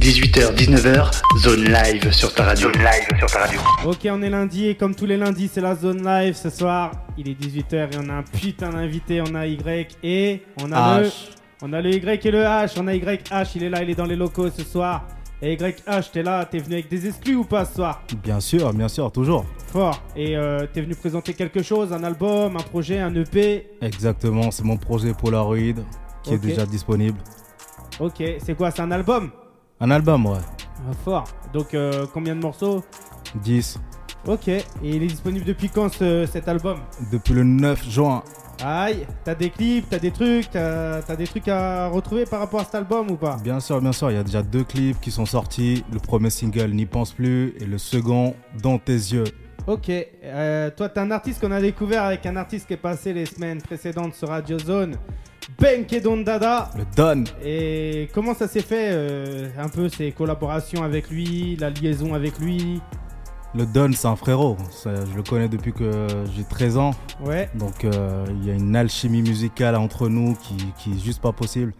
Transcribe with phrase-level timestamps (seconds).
[0.00, 2.72] 18h, 19h, zone live sur ta radio.
[2.72, 3.60] Zone live sur ta radio.
[3.84, 6.92] Ok, on est lundi et comme tous les lundis, c'est la zone live ce soir.
[7.18, 9.20] Il est 18h et on a un putain d'invité.
[9.20, 11.06] On a Y et on a le.
[11.06, 11.12] H.
[11.60, 12.80] On a le Y et le H.
[12.80, 15.06] On a YH, il est là, il est dans les locaux ce soir.
[15.42, 18.02] Et YH, t'es là, t'es venu avec des exclus ou pas ce soir?
[18.22, 19.44] Bien sûr, bien sûr, toujours.
[19.70, 20.02] Fort.
[20.16, 23.66] Et euh, t'es venu présenter quelque chose, un album, un projet, un EP.
[23.82, 25.84] Exactement, c'est mon projet Polaroid
[26.22, 27.18] qui est déjà disponible.
[27.98, 29.30] Ok, c'est quoi C'est un album?
[29.80, 30.38] Un album, ouais.
[30.88, 31.24] Ah, Fort.
[31.52, 32.84] Donc euh, combien de morceaux
[33.42, 33.78] 10.
[34.26, 34.48] Ok.
[34.48, 36.78] Et il est disponible depuis quand ce- cet album
[37.10, 38.22] Depuis le 9 juin.
[38.62, 42.60] Aïe, t'as des clips, t'as des trucs, t'as t'as des trucs à retrouver par rapport
[42.60, 43.38] à cet album ou pas?
[43.42, 45.82] Bien sûr, bien sûr, il y a déjà deux clips qui sont sortis.
[45.90, 49.24] Le premier single, N'y pense plus, et le second, Dans tes yeux.
[49.66, 53.12] Ok, euh, toi t'es un artiste qu'on a découvert avec un artiste qui est passé
[53.12, 54.96] les semaines précédentes sur Radio Zone,
[55.58, 56.70] Benkedon Dada.
[56.76, 57.24] Le Don.
[57.44, 62.38] Et comment ça s'est fait euh, un peu ces collaborations avec lui, la liaison avec
[62.38, 62.80] lui?
[63.54, 64.56] Le Don, c'est un frérot.
[64.84, 66.92] Je le connais depuis que j'ai 13 ans.
[67.24, 71.20] Ouais, Donc, euh, il y a une alchimie musicale entre nous qui, qui est juste
[71.20, 71.74] pas possible.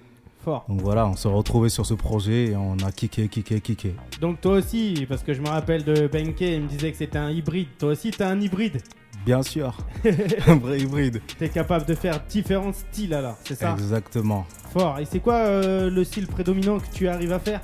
[0.45, 0.65] Fort.
[0.69, 3.95] Donc voilà, on s'est retrouvés sur ce projet et on a kické, kické, kické.
[4.21, 7.19] Donc toi aussi, parce que je me rappelle de Benke, il me disait que c'était
[7.19, 7.69] un hybride.
[7.79, 8.81] Toi aussi t'es un hybride.
[9.27, 9.77] Bien sûr,
[10.47, 11.21] un vrai hybride.
[11.39, 13.73] T'es capable de faire différents styles alors, c'est ça?
[13.73, 14.47] Exactement.
[14.73, 14.99] Fort.
[14.99, 17.61] Et c'est quoi euh, le style prédominant que tu arrives à faire?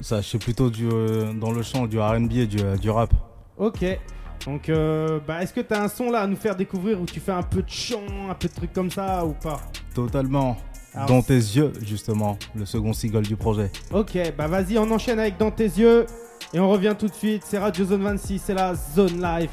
[0.00, 2.90] Ça, je suis plutôt du, euh, dans le chant du RB et du, euh, du
[2.90, 3.14] rap.
[3.56, 3.84] Ok.
[4.46, 7.20] Donc, euh, bah, est-ce que t'as un son là à nous faire découvrir où tu
[7.20, 9.60] fais un peu de chant, un peu de trucs comme ça ou pas?
[9.94, 10.56] Totalement.
[10.94, 13.70] Alors, Dans tes yeux, justement, le second single du projet.
[13.92, 16.06] Ok, bah vas-y, on enchaîne avec Dans tes yeux
[16.52, 17.42] et on revient tout de suite.
[17.46, 19.50] C'est Radio Zone 26, c'est la Zone Live.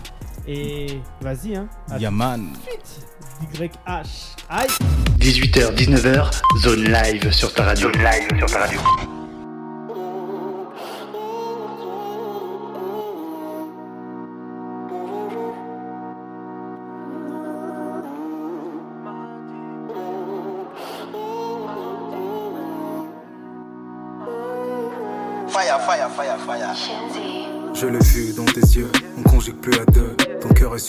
[0.47, 1.67] Et vas-y, hein.
[1.97, 2.49] Yaman.
[2.67, 3.05] suite.
[3.57, 4.35] YH.
[4.49, 4.67] Aïe
[5.19, 7.89] 18h, 19h, zone live sur ta radio.
[7.91, 8.79] Zone live sur ta radio.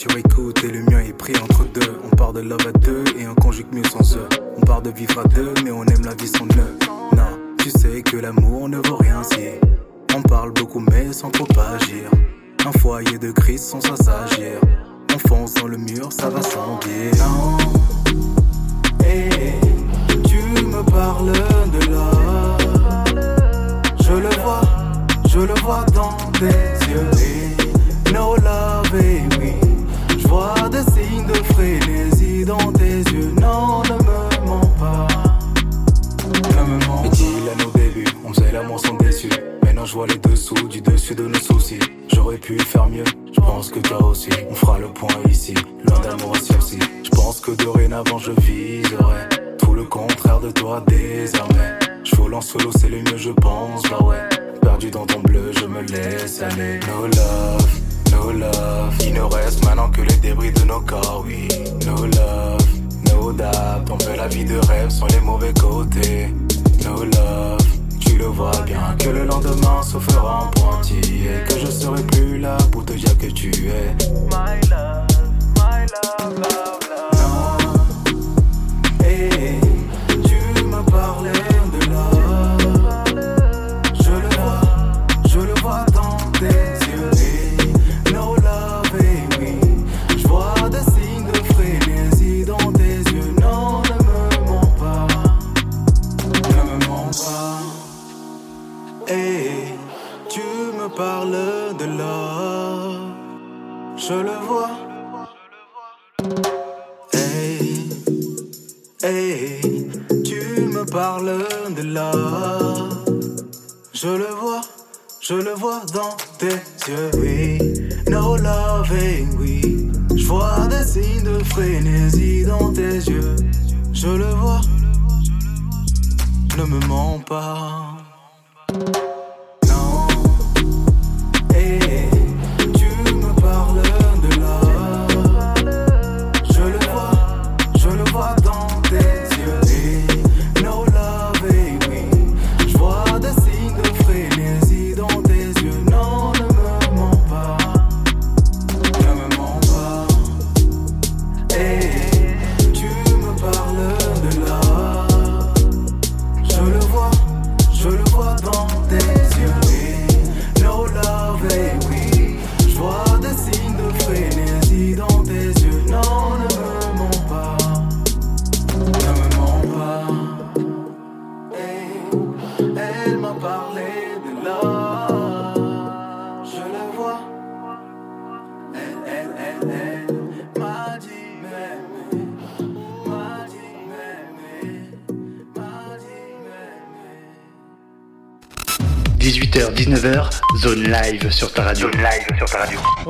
[0.01, 1.99] Sur écoute et le mien est pris entre deux.
[2.03, 4.27] On part de love à deux et on conjugue mieux sans eux.
[4.57, 6.77] On part de vivre à deux, mais on aime la vie sans eux.
[7.15, 9.59] Non, tu sais que l'amour ne vaut rien si
[10.15, 11.45] on parle beaucoup mais sans trop
[11.75, 12.09] agir.
[12.65, 14.59] Un foyer de crise sans s'assagir.
[15.13, 16.79] On fonce dans le mur, ça va sans.
[17.19, 17.57] Non,
[19.05, 19.53] hey,
[20.25, 22.57] tu me parles de là.
[23.99, 24.61] Je le vois,
[25.27, 26.47] je le vois dans tes
[26.89, 28.11] yeux.
[28.11, 29.60] No love, et
[30.61, 33.33] vois des signes de frénésie dans tes yeux.
[33.39, 35.07] Non, ne me mens pas.
[36.25, 37.09] Ne me mens pas.
[37.09, 39.29] Dit à nos débuts, on faisait l'amour sans déçu.
[39.63, 41.79] Maintenant je vois les dessous du dessus de nos soucis.
[42.13, 44.29] J'aurais pu faire mieux, je pense que toi aussi.
[44.49, 45.53] On fera le point ici,
[45.85, 46.79] loin d'amour sursis.
[47.03, 51.79] Je pense que dorénavant je viserai tout le contraire de toi désormais.
[52.03, 54.17] Je vole en solo, c'est le mieux, je pense, bah ouais.
[54.61, 56.79] Perdu dans ton bleu, je me laisse aller.
[56.87, 57.79] No love,
[58.11, 58.95] no love.
[59.05, 61.47] Il ne reste maintenant que les débris de nos corps, oui.
[61.85, 62.67] No love,
[63.11, 63.89] no doubt.
[63.91, 66.33] On fait la vie de rêve sans les mauvais côtés.
[66.85, 67.65] No love,
[67.99, 71.43] tu le vois bien que le lendemain se fera en pointillé.
[71.47, 73.95] Que je serai plus là pour te dire que tu es.
[74.29, 75.07] My love,
[75.57, 77.11] my love, love, love.
[77.13, 77.57] Non,
[79.05, 79.59] hey,
[80.23, 81.50] tu me parlais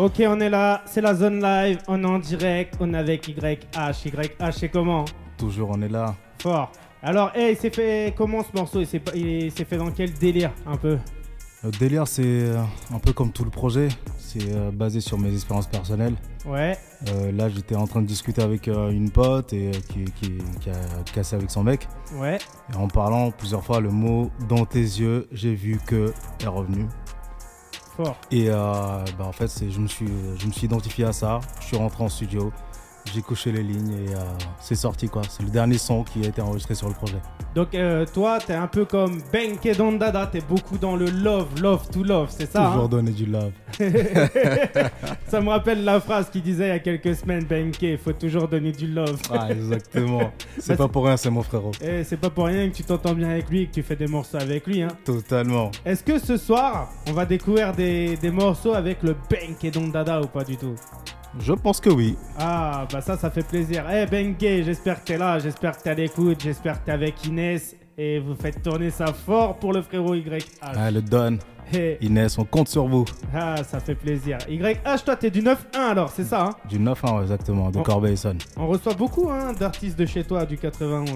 [0.02, 3.28] Ok, on est là, c'est la zone live, on est en direct, on est avec
[3.28, 4.08] YH.
[4.08, 5.06] YH, c'est comment
[5.38, 6.16] Toujours, on est là.
[6.40, 6.72] Fort.
[7.04, 9.92] Alors, hey, il s'est fait comment ce morceau Il s'est pas- il s'est fait dans
[9.92, 10.98] quel délire un peu
[11.64, 12.58] Le délire, c'est euh,
[12.92, 13.90] un peu comme tout le projet.
[14.18, 16.16] C'est euh, basé sur mes expériences personnelles.
[16.48, 16.76] Ouais,
[17.10, 20.70] Euh, là, j'étais en train de discuter avec euh, une pote et, qui, qui- qui
[20.72, 21.88] a cassé avec son mec.
[22.16, 22.40] ouais,
[22.74, 26.12] Et en parlant plusieurs fois, le mot dans tes yeux, j'ai vu que
[26.44, 26.86] est revenu.
[28.32, 28.54] Et euh,
[29.18, 31.40] bah, en fait, je me, suis, je me suis identifié à ça.
[31.60, 32.52] Je suis rentré en studio,
[33.14, 34.20] j'ai couché les lignes et euh,
[34.60, 35.22] c'est sorti quoi.
[35.30, 37.18] C'est le dernier son qui a été enregistré sur le projet.
[37.54, 41.90] Donc, euh, toi, t'es un peu comme Benke Dondada, t'es beaucoup dans le love, love
[41.90, 43.52] to love, c'est ça Toujours hein donner du love.
[45.28, 48.14] Ça me rappelle la phrase qu'il disait il y a quelques semaines, Benke, il faut
[48.14, 49.20] toujours donner du love.
[49.34, 50.32] Ah, exactement.
[50.60, 51.72] c'est Bah, pas pour rien, c'est mon frérot.
[51.82, 53.96] Et c'est pas pour rien que tu t'entends bien avec lui et que tu fais
[53.96, 54.82] des morceaux avec lui.
[54.82, 54.90] Hein.
[55.06, 55.72] Totalement.
[55.86, 60.28] Est-ce que ce soir, on va découvrir des, des morceaux avec le Benke Dondada ou
[60.28, 60.76] pas du tout?
[61.40, 62.18] Je pense que oui.
[62.40, 63.86] Ah, bah ça, ça fait plaisir.
[63.92, 67.26] Eh Benke, j'espère que t'es là, j'espère que t'es à l'écoute, j'espère que t'es avec
[67.26, 70.40] Inès et vous faites tourner ça fort pour le frérot YH.
[70.62, 71.38] Ah, le Don,
[71.74, 73.06] Eh, Inès, on compte sur vous.
[73.34, 74.40] ah, ça fait plaisir.
[74.50, 75.56] YH, toi, t'es du 9-1
[75.92, 76.50] alors, c'est ça hein?
[76.68, 77.80] Du 9 1 exactement, de.
[77.80, 78.40] Corbeil-Essonne.
[78.58, 81.10] On reçoit beaucoup hein, d'artistes de chez toi du 91.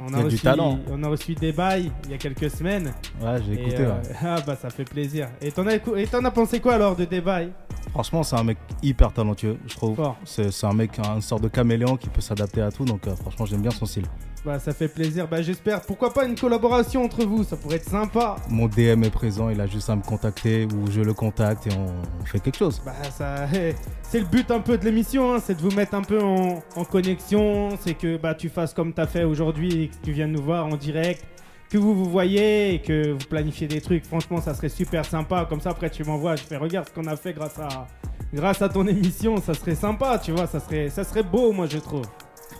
[0.00, 0.78] On il y a, a du reçu, talent.
[0.90, 2.92] on a reçu des bails il y a quelques semaines.
[3.22, 3.80] Ouais, j'ai écouté.
[3.80, 4.16] euh, ouais.
[4.22, 5.28] Ah bah ça fait plaisir.
[5.42, 7.50] Et t'en as, écou- as pensé quoi alors de Débail
[7.90, 10.00] Franchement, c'est un mec hyper talentueux, je trouve.
[10.24, 12.84] C'est un mec, une sorte de caméléon qui peut s'adapter à tout.
[12.84, 14.06] Donc, euh, franchement, j'aime bien son style.
[14.44, 15.26] Bah ça fait plaisir.
[15.28, 15.80] Bah j'espère.
[15.82, 17.42] Pourquoi pas une collaboration entre vous?
[17.44, 18.36] Ça pourrait être sympa.
[18.48, 21.70] Mon DM est présent, il a juste à me contacter ou je le contacte et
[21.76, 22.80] on, fait quelque chose.
[22.84, 23.46] Bah ça,
[24.02, 26.62] c'est le but un peu de l'émission, hein, c'est de vous mettre un peu en,
[26.76, 27.70] en connexion.
[27.80, 30.66] C'est que bah tu fasses comme t'as fait aujourd'hui et que tu viennes nous voir
[30.66, 31.24] en direct,
[31.70, 34.04] que vous vous voyez et que vous planifiez des trucs.
[34.04, 35.46] Franchement, ça serait super sympa.
[35.48, 37.86] Comme ça après tu m'envoies, je fais regarde ce qu'on a fait grâce à
[38.32, 39.36] grâce à ton émission.
[39.40, 40.46] Ça serait sympa, tu vois.
[40.46, 42.04] Ça serait ça serait beau, moi je trouve.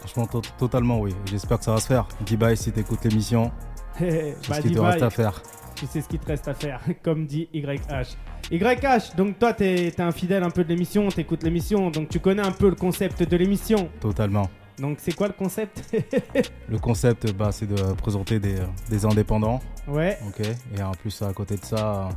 [0.01, 1.15] Franchement, to- totalement, oui.
[1.27, 2.07] J'espère que ça va se faire.
[2.27, 3.51] D-Bye, si t'écoutes l'émission,
[3.99, 5.07] c'est bah ce qu'il dis te reste bye.
[5.07, 5.43] à faire.
[5.75, 8.17] Tu sais ce qu'il te reste à faire, comme dit YH.
[8.51, 12.19] YH, donc toi, t'es es un fidèle un peu de l'émission, t'écoutes l'émission, donc tu
[12.21, 13.89] connais un peu le concept de l'émission.
[14.01, 14.49] Totalement.
[14.81, 15.83] Donc c'est quoi le concept
[16.69, 18.57] Le concept, bah, c'est de présenter des,
[18.89, 19.61] des indépendants.
[19.87, 20.47] Ouais, Ok.
[20.77, 22.09] Et en plus, à côté de ça,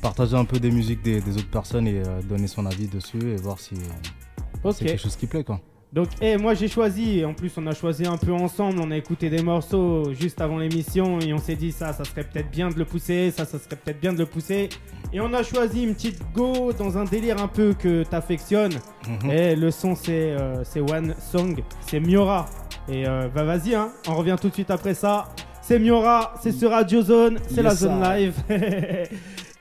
[0.00, 3.22] partager un peu des musiques des, des autres personnes et euh, donner son avis dessus
[3.32, 5.60] et voir si euh, c'est quelque chose qui plaît, quoi.
[5.92, 8.90] Donc, eh, moi j'ai choisi, et en plus on a choisi un peu ensemble, on
[8.90, 12.50] a écouté des morceaux juste avant l'émission et on s'est dit ça, ça serait peut-être
[12.50, 14.70] bien de le pousser, ça, ça serait peut-être bien de le pousser.
[15.12, 18.72] Et on a choisi une petite go dans un délire un peu que t'affectionnes.
[19.06, 19.30] Mhm.
[19.30, 22.46] Et le son c'est euh, c'est One Song, c'est Miora.
[22.88, 25.28] Et euh, bah vas-y, hein, on revient tout de suite après ça.
[25.60, 28.34] C'est Miora, c'est sur Radio Zone, c'est la zone live.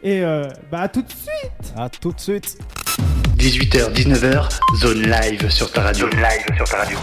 [0.01, 1.73] et euh, bah à tout de suite.
[1.75, 2.57] À tout de suite.
[3.37, 6.07] 18h, 19h, zone live sur ta radio.
[6.09, 6.99] Zone live sur ta radio.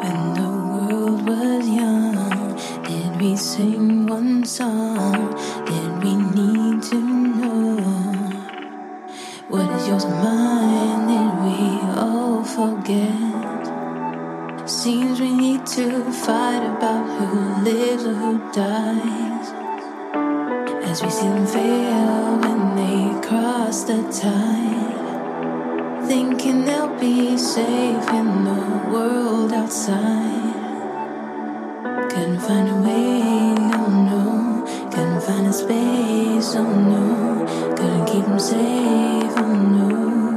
[0.00, 5.34] When the world was young, did we sing one song?
[5.66, 7.76] Did we need to know?
[9.50, 11.06] What is yours and mine?
[11.08, 13.68] Did we all forget?
[14.68, 19.52] Seems we need to fight about who lives or who dies.
[20.84, 25.07] As we see them fail when they cross the tide.
[26.08, 30.54] Thinking they'll be safe in the world outside.
[32.10, 34.90] Couldn't find a way, oh no, no.
[34.90, 37.44] Couldn't find a space, oh no.
[37.76, 40.27] Couldn't keep them safe, oh no.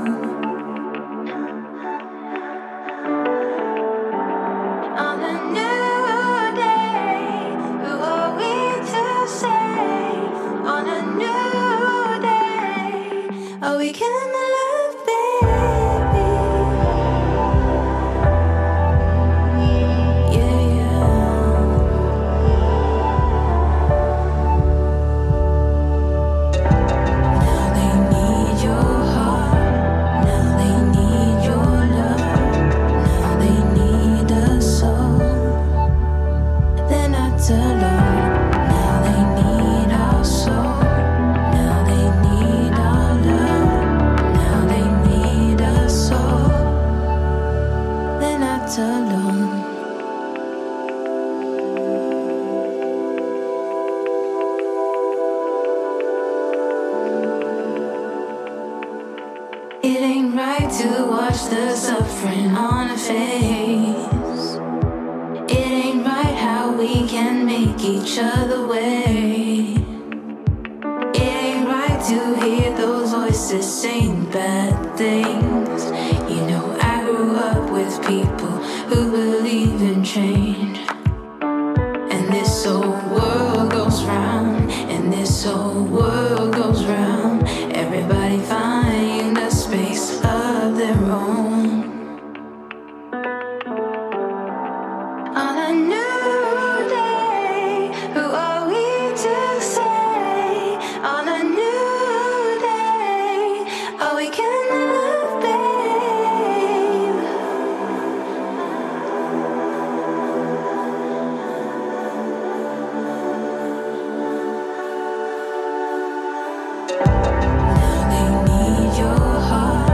[119.01, 119.90] Your heart.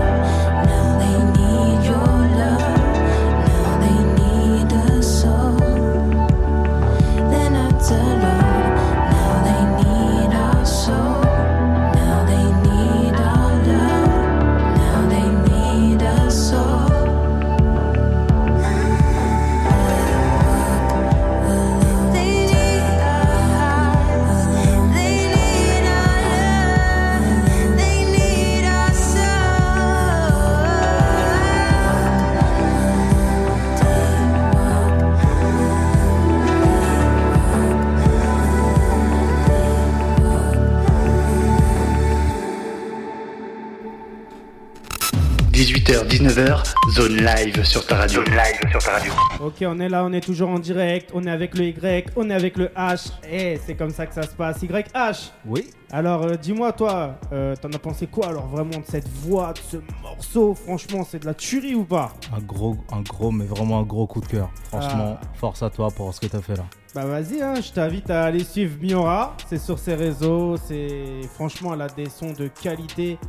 [46.97, 48.25] Zone live sur ta radio.
[48.25, 49.13] Zone live sur ta radio.
[49.39, 52.27] Ok, on est là, on est toujours en direct, on est avec le Y, on
[52.31, 54.63] est avec le H, et c'est comme ça que ça se passe.
[54.63, 55.69] YH Oui.
[55.91, 59.59] Alors, euh, dis-moi, toi, euh, t'en as pensé quoi alors vraiment de cette voix, de
[59.59, 60.55] ce morceau?
[60.55, 62.13] Franchement, c'est de la tuerie ou pas?
[62.35, 64.49] Un gros, un gros, mais vraiment un gros coup de cœur.
[64.69, 65.27] Franchement, Ah.
[65.35, 66.65] force à toi pour ce que t'as fait là.
[66.95, 71.75] Bah vas-y, hein, je t'invite à aller suivre Miora, c'est sur ses réseaux, c'est franchement
[71.75, 73.19] elle a des sons de qualité.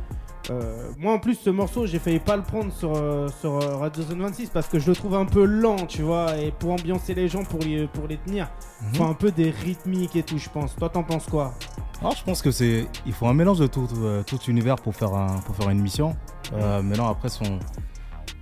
[0.49, 3.75] Euh, moi en plus ce morceau j'ai failli pas le prendre sur, euh, sur euh,
[3.77, 6.71] Radio Zone 26 parce que je le trouve un peu lent tu vois et pour
[6.71, 8.49] ambiancer les gens pour les, pour les tenir
[8.81, 8.95] Mhm.
[8.95, 10.75] faut un peu des rythmiques et tout je pense.
[10.75, 11.53] Toi t'en penses quoi?
[11.99, 13.87] Alors, je pense que c'est, il faut un mélange de tout,
[14.25, 16.15] tout univers pour faire un, pour faire une mission.
[16.53, 17.59] Mais non, après son,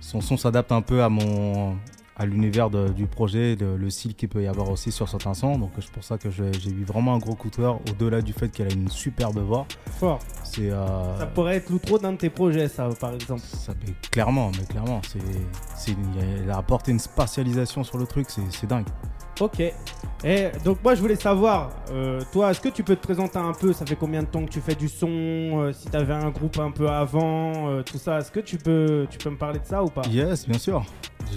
[0.00, 1.76] son son s'adapte un peu à mon,
[2.18, 5.56] à l'univers du projet, de- le style qu'il peut y avoir aussi sur certains sons.
[5.58, 7.78] Donc c'est pour ça que j'ai eu vraiment un gros coup de cœur.
[7.90, 9.66] Au-delà du fait qu'elle a une superbe voix,
[9.98, 10.18] Fort.
[10.44, 13.40] c'est, euh, Ça pourrait être l'outro d'un de tes projets ça par exemple.
[13.42, 15.92] ça mais clairement, mais clairement, c'est,
[16.42, 18.86] elle a apporté une spatialisation sur le truc, c'est dingue.
[19.40, 19.62] Ok.
[20.24, 23.52] Et donc moi je voulais savoir, euh, toi est-ce que tu peux te présenter un
[23.52, 23.72] peu?
[23.72, 25.08] Ça fait combien de temps que tu fais du son?
[25.08, 29.06] Euh, Si t'avais un groupe un peu avant, euh, tout ça, est-ce que tu peux,
[29.08, 30.02] tu peux me parler de ça ou pas?
[30.10, 30.84] Yes, bien sûr.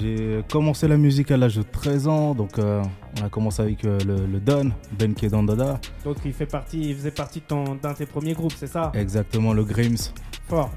[0.01, 3.97] J'ai commencé la musique à l'âge de 13 ans, donc on a commencé avec le,
[3.97, 7.97] le Don, Ben Dada, Donc il fait partie, il faisait partie de ton, d'un de
[7.97, 8.91] tes premiers groupes, c'est ça?
[8.95, 10.13] Exactement le Grims.
[10.47, 10.71] Fort.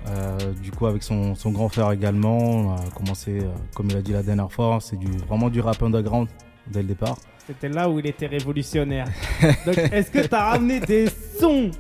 [0.61, 3.39] Du coup, avec son, son grand frère également, on a commencé,
[3.77, 6.29] comme il a dit la dernière fois, c'est du, vraiment du rap underground
[6.67, 7.17] dès le départ.
[7.47, 9.07] C'était là où il était révolutionnaire.
[9.67, 11.71] Donc est-ce que t'as ramené des sons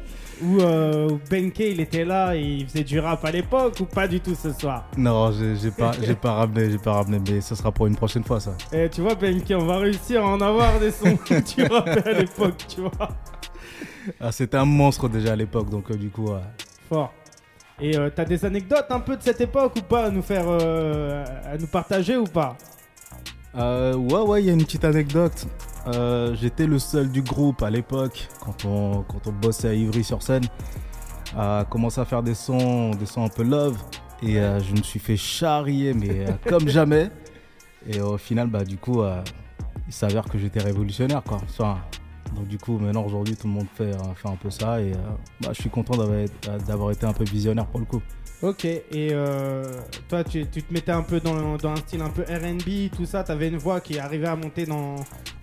[0.42, 3.84] où, euh, où Benke il était là et il faisait du rap à l'époque ou
[3.84, 4.86] pas du tout ce soir?
[4.98, 8.24] Non, j'ai pas, j'ai pas ramené, j'ai pas ramené, mais ce sera pour une prochaine
[8.24, 8.54] fois ça.
[8.72, 12.08] Et tu vois Benke, on va réussir à en avoir des sons que tu rappais
[12.08, 13.08] à l'époque, tu vois.
[14.20, 16.40] Ah, C'était un monstre déjà à l'époque, donc euh, du coup, euh,
[16.88, 17.12] Fort.
[17.80, 20.46] Et euh, t'as des anecdotes un peu de cette époque ou pas à nous faire,
[20.48, 22.56] à nous partager ou pas?
[23.56, 25.46] Euh, ouais, ouais, il y a une petite anecdote.
[25.86, 30.44] Euh, J'étais le seul du groupe à l'époque, quand on, quand on bossait à Ivry-sur-Seine,
[31.36, 33.78] à commencer à faire des sons, des sons un peu love.
[34.22, 37.10] Et euh, je me suis fait charrier, mais euh, comme jamais.
[37.86, 39.02] Et au final, bah, du coup,
[39.86, 41.38] il s'avère que j'étais révolutionnaire, quoi.
[41.44, 41.76] Enfin,
[42.34, 44.80] donc, du coup, maintenant, aujourd'hui, tout le monde fait, fait un peu ça.
[44.80, 44.96] Et euh,
[45.40, 46.26] bah, je suis content d'avoir
[46.66, 48.02] d'avoir été un peu visionnaire pour le coup.
[48.44, 49.64] Ok, et euh,
[50.06, 53.06] toi tu, tu te mettais un peu dans, dans un style un peu RB, tout
[53.06, 54.96] ça, t'avais une voix qui arrivait à monter dans,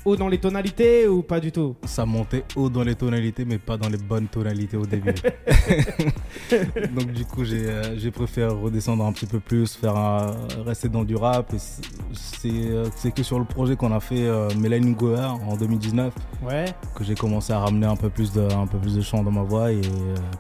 [0.06, 1.76] haut dans les tonalités ou pas du tout?
[1.86, 5.16] Ça montait haut dans les tonalités, mais pas dans les bonnes tonalités au début.
[6.96, 10.88] Donc du coup, j'ai euh, j'ai préféré redescendre un petit peu plus, faire un- rester
[10.90, 11.54] dans du rap.
[11.56, 11.82] Et c'est-
[12.14, 16.14] c'est euh, c'est que sur le projet qu'on a fait euh, Mélanie Goer en 2019
[16.48, 16.66] Ouais,
[16.96, 19.32] que j'ai commencé à ramener un peu plus de, un peu plus de chant dans
[19.32, 19.72] ma voix.
[19.72, 19.82] Et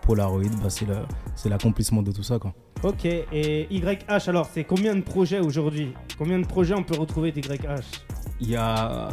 [0.06, 2.38] Polaroid, bah, c'est l'accomplissement de tout ça.
[2.40, 2.51] Quoi.
[2.84, 5.94] Ok, et YH alors c'est combien de projets aujourd'hui?
[6.18, 8.04] Combien de projets on peut retrouver d'YH
[8.40, 9.10] Il y a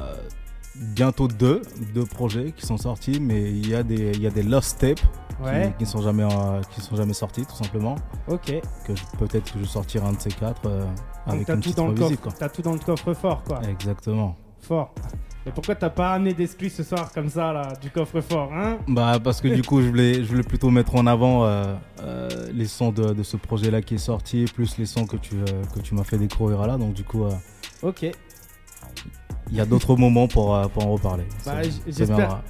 [0.94, 1.62] bientôt deux,
[1.94, 4.78] deux projets qui sont sortis, mais il y a des, il y a des lost
[4.80, 5.00] tapes
[5.40, 5.72] Ouais.
[5.78, 7.94] qui, qui sont jamais, euh, qui sont jamais sortis, tout simplement.
[8.26, 8.54] Ok.
[8.84, 10.84] Que peut-être que je sortirai un de ces quatre euh,
[11.26, 12.20] avec t'as une tout petite dans le revisite.
[12.20, 12.36] coffre.
[12.40, 13.60] T'as tout dans le coffre fort, quoi.
[13.70, 14.34] Exactement.
[14.60, 14.92] Fort.
[15.48, 18.76] Et pourquoi t'as pas amené d'exclus ce soir comme ça, là, du coffre fort, hein
[18.86, 21.64] Bah parce que du coup je voulais, je voulais plutôt mettre en avant euh,
[22.02, 25.16] euh, les sons de, de ce projet là qui est sorti, plus les sons que
[25.16, 26.76] tu, euh, que tu m'as fait découvrir là.
[26.76, 27.30] Donc du coup euh,
[27.80, 28.02] Ok.
[28.02, 31.24] il y a d'autres moments pour, pour en reparler.
[31.46, 31.62] Bah,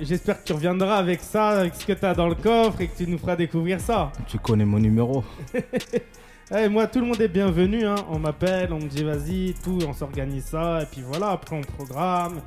[0.00, 2.97] j'espère, que tu reviendras avec ça, avec ce que t'as dans le coffre et que
[2.97, 4.11] tu nous feras découvrir ça.
[4.26, 5.23] Tu connais mon numéro.
[6.50, 7.85] Eh, moi, tout le monde est bienvenu.
[7.85, 7.97] Hein.
[8.09, 10.83] On m'appelle, on me dit vas-y, tout, on s'organise ça.
[10.83, 12.40] Et puis voilà, après on programme.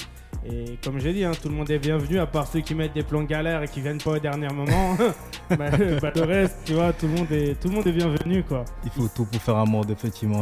[0.45, 2.93] Et comme j'ai dit, hein, tout le monde est bienvenu, à part ceux qui mettent
[2.93, 4.97] des plans galères et qui viennent pas au dernier moment.
[5.49, 5.69] bah,
[6.01, 8.65] bah, le reste, tu vois, tout le monde est, tout le monde est bienvenu, quoi.
[8.83, 10.41] Il faut tout pour faire un monde effectivement.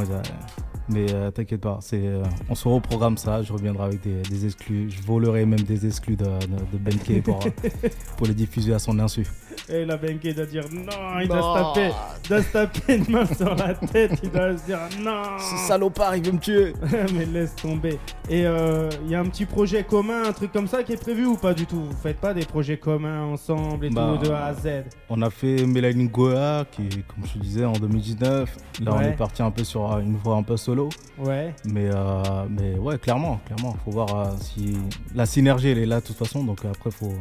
[0.87, 3.43] Mais euh, t'inquiète pas, c'est, euh, on se reprogramme ça.
[3.43, 4.89] Je reviendrai avec des, des exclus.
[4.89, 7.49] Je volerai même des exclus de, de, de Benkei pour, euh,
[8.17, 9.27] pour les diffuser à son insu.
[9.67, 11.91] Et la Benke doit dire non, il doit se taper,
[12.23, 15.37] il doit se taper une main sur la tête, il doit se dire non.
[15.67, 16.73] salopard, il veut me tuer.
[17.13, 17.99] Mais laisse tomber.
[18.29, 21.01] Et euh, il y a un petit projet commun, un truc comme ça qui est
[21.01, 21.79] prévu ou pas du tout?
[21.81, 24.83] Vous faites pas des projets communs ensemble et Bah, tout de A à Z?
[25.09, 28.55] On a fait Mélanie Goa, qui, comme je te disais, en 2019.
[28.81, 30.89] Là, on est parti un peu sur euh, une voie un peu solo.
[31.17, 31.53] Ouais.
[31.65, 33.75] Mais, euh, mais ouais, clairement, clairement.
[33.83, 34.77] Faut voir euh, si
[35.15, 36.43] la synergie, elle est là de toute façon.
[36.43, 37.13] Donc après, faut,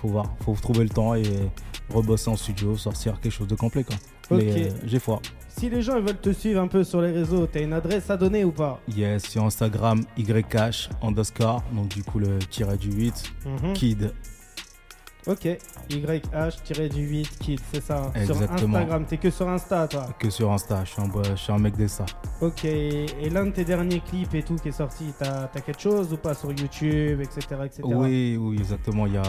[0.00, 0.26] faut voir.
[0.44, 1.22] Faut trouver le temps et
[1.92, 3.84] rebosser en studio, sortir quelque chose de complet.
[3.84, 3.96] Quoi.
[4.30, 4.56] Mais Ok.
[4.58, 5.20] euh, j'ai foi.
[5.56, 8.16] Si les gens veulent te suivre un peu sur les réseaux, t'as une adresse à
[8.16, 11.62] donner ou pas Yes, sur Instagram, YH underscore.
[11.72, 13.22] Donc du coup, le tiret du 8.
[13.46, 13.72] Mhm.
[13.74, 14.12] Kid.
[15.28, 15.46] Ok.
[15.88, 18.10] YH-du-8 kid, c'est ça.
[18.24, 18.76] Sur Exactement.
[18.78, 20.08] Instagram, t'es que sur Insta toi.
[20.18, 20.84] Que sur Insta.
[20.84, 22.06] Je suis un, bo- je suis un mec des ça.
[22.40, 22.64] Ok.
[22.64, 26.12] Et l'un de tes derniers clips et tout qui est sorti, t'as t'as quelque chose
[26.12, 27.40] ou pas sur YouTube, etc.
[27.64, 27.82] etc.
[27.84, 29.06] Oui, oui, exactement.
[29.06, 29.22] Il y a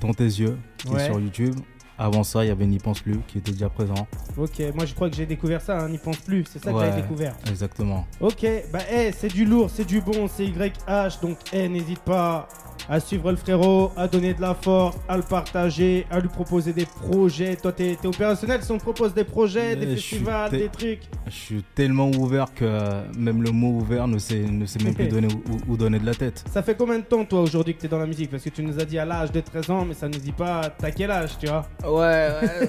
[0.00, 1.02] Dans tes yeux qui Ouais.
[1.02, 1.56] est sur YouTube.
[1.98, 4.06] Avant ça, il y avait N'y pense plus qui était déjà présent.
[4.36, 4.60] Ok.
[4.74, 6.44] Moi je crois que j'ai découvert ça, hein, n'y pense plus.
[6.50, 7.34] C'est ça que j'avais découvert.
[7.48, 8.06] Exactement.
[8.20, 12.48] Ok, bah eh, c'est du lourd, c'est du bon, c'est YH, donc eh, n'hésite pas
[12.88, 16.72] à suivre le frérot, à donner de la force, à le partager, à lui proposer
[16.72, 17.56] des projets.
[17.56, 21.02] Toi, t'es t'es opérationnel si on te propose des projets, des je festivals, des trucs.
[21.26, 24.94] Je suis tellement ouvert que euh, même le mot ouvert ne sait, ne sait même
[24.94, 26.44] plus donner où, où donner de la tête.
[26.52, 28.30] Ça fait combien de temps, toi, aujourd'hui, que t'es dans la musique?
[28.30, 30.32] Parce que tu nous as dit à l'âge de 13 ans, mais ça nous dit
[30.32, 31.66] pas t'as quel âge, tu vois?
[31.84, 32.68] Ouais, ouais,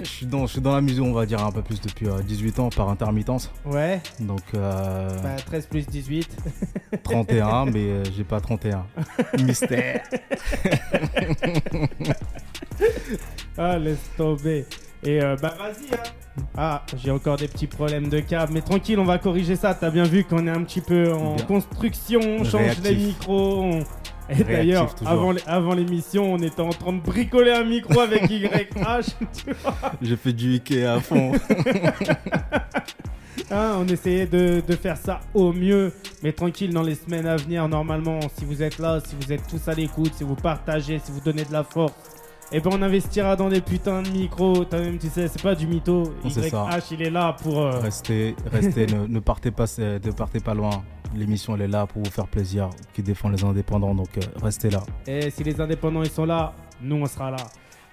[0.00, 2.08] je, suis dans, je suis dans la musique, on va dire, un peu plus depuis
[2.08, 3.50] euh, 18 ans par intermittence.
[3.64, 6.28] Ouais, Donc euh, bah 13 plus 18.
[7.02, 8.86] 31, mais euh, j'ai pas 31.
[9.42, 10.02] Mystère.
[13.58, 14.66] Ah, laisse tomber.
[15.04, 16.02] Et euh, bah vas-y, hein.
[16.56, 19.74] Ah, j'ai encore des petits problèmes de câble, mais tranquille, on va corriger ça.
[19.74, 21.44] T'as bien vu qu'on est un petit peu en Bien.
[21.46, 22.84] construction, on change Réactif.
[22.84, 23.62] les micros.
[23.62, 23.80] on-
[24.28, 24.92] Et d'ailleurs,
[25.46, 28.48] avant, l'émission, on était en train de bricoler un micro avec YH.
[29.44, 29.74] tu vois.
[30.02, 31.32] J'ai fait du Ikea à fond.
[33.50, 37.36] Hein, on essayait de, de faire ça au mieux, mais tranquille, dans les semaines à
[37.36, 40.98] venir, normalement, si vous êtes là, si vous êtes tous à l'écoute, si vous partagez,
[41.04, 41.92] si vous donnez de la force,
[42.52, 44.64] et ben on investira dans des putains de micros.
[44.64, 46.04] Toi-même, tu sais, c'est pas du mytho.
[46.70, 47.60] YH, il est là pour.
[47.60, 50.82] euh, Restez, restez, ne, ne partez pas, c'est- ne partez pas loin.
[51.14, 54.70] L'émission elle est là pour vous faire plaisir, qui défend les indépendants, donc euh, restez
[54.70, 54.80] là.
[55.06, 57.36] Et si les indépendants ils sont là, nous on sera là.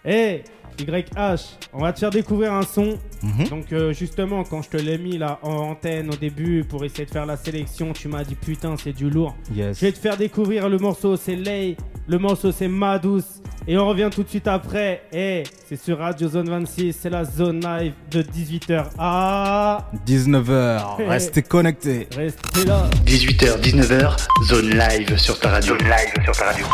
[0.06, 0.44] Et
[0.80, 2.98] YH, on va te faire découvrir un son.
[3.22, 3.48] Mhm.
[3.50, 7.06] Donc euh, justement, quand je te l'ai mis là en antenne au début pour essayer
[7.06, 9.36] de faire la sélection, tu m'as dit putain c'est du lourd.
[9.54, 9.80] Yes.
[9.80, 13.42] Je vais te faire découvrir le morceau, c'est Lay, le morceau c'est Ma Douce.
[13.66, 15.04] Et on revient tout de suite après.
[15.14, 19.90] Et c'est sur Radio Zone 26, c'est la zone live de 18h à...
[20.06, 22.10] 19h, restez connectés.
[22.14, 22.90] Restez là.
[23.06, 24.18] 18h, 19h,
[24.50, 25.78] zone live sur ta radio.
[25.78, 26.66] Zone live sur ta radio.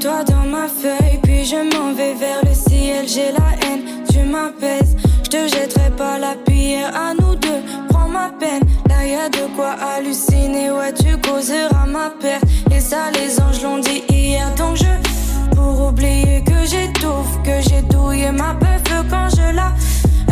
[0.00, 3.06] Toi dans ma feuille, puis je m'en vais vers le ciel.
[3.08, 4.96] J'ai la haine, tu m'apaises.
[5.24, 7.62] Je te jetterai pas la pierre à nous deux.
[7.88, 10.70] Prends ma peine, là y a de quoi halluciner.
[10.70, 12.44] Ouais, tu causeras ma perte.
[12.70, 14.46] Et ça, les anges l'ont dit hier.
[14.56, 19.72] Donc je, pour oublier que j'étouffe, que j'ai douillé ma bœuf quand je la.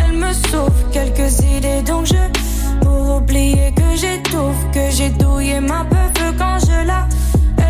[0.05, 1.83] Elle me sauve quelques idées.
[1.83, 7.09] Donc je, pour oublier que j'étouffe, que j'ai douillé ma bœuf quand je la.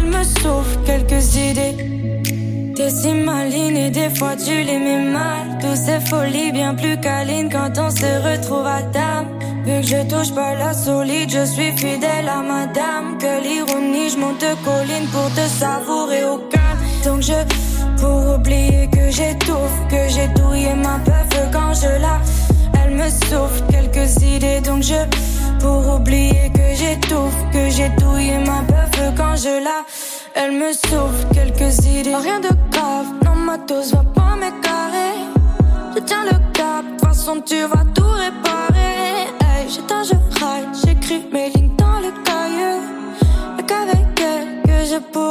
[0.06, 1.76] Me sauve quelques idées.
[2.76, 5.58] T'es si maligne et des fois tu les mets mal.
[5.60, 9.28] Tous ces folies bien plus câlines quand on se retrouve à table.
[9.64, 13.18] Vu que je touche pas la solide, je suis fidèle à madame.
[13.18, 16.78] Que l'ironie, je monte colline pour te savourer au calme.
[17.04, 17.38] Donc je,
[18.00, 22.20] pour oublier que j'étouffe, que j'ai douillé ma bœuf quand je la.
[22.80, 24.94] Elle me souffle quelques idées, donc je,
[25.60, 29.84] pour oublier que j'étouffe, que j'ai douillé ma beuve quand je la.
[30.34, 33.06] Elle me souffle quelques idées, rien de grave.
[33.24, 35.16] Non, ma dose va pas m'écarrer.
[35.94, 39.28] Je tiens le cap, de toute façon tu vas tout réparer.
[39.44, 39.80] Hey, je
[40.40, 42.76] ride, j'écris mes lignes dans le cahier.
[43.58, 45.25] Et qu'avec elle, que je pourrais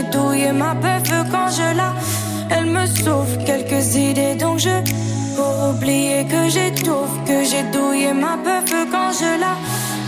[0.00, 1.92] j'ai douillé ma beuve quand je la.
[2.50, 4.70] Elle me souffle quelques idées, donc je,
[5.36, 9.56] pour oublier que j'étouffe, que j'ai douillé ma beuve quand je la.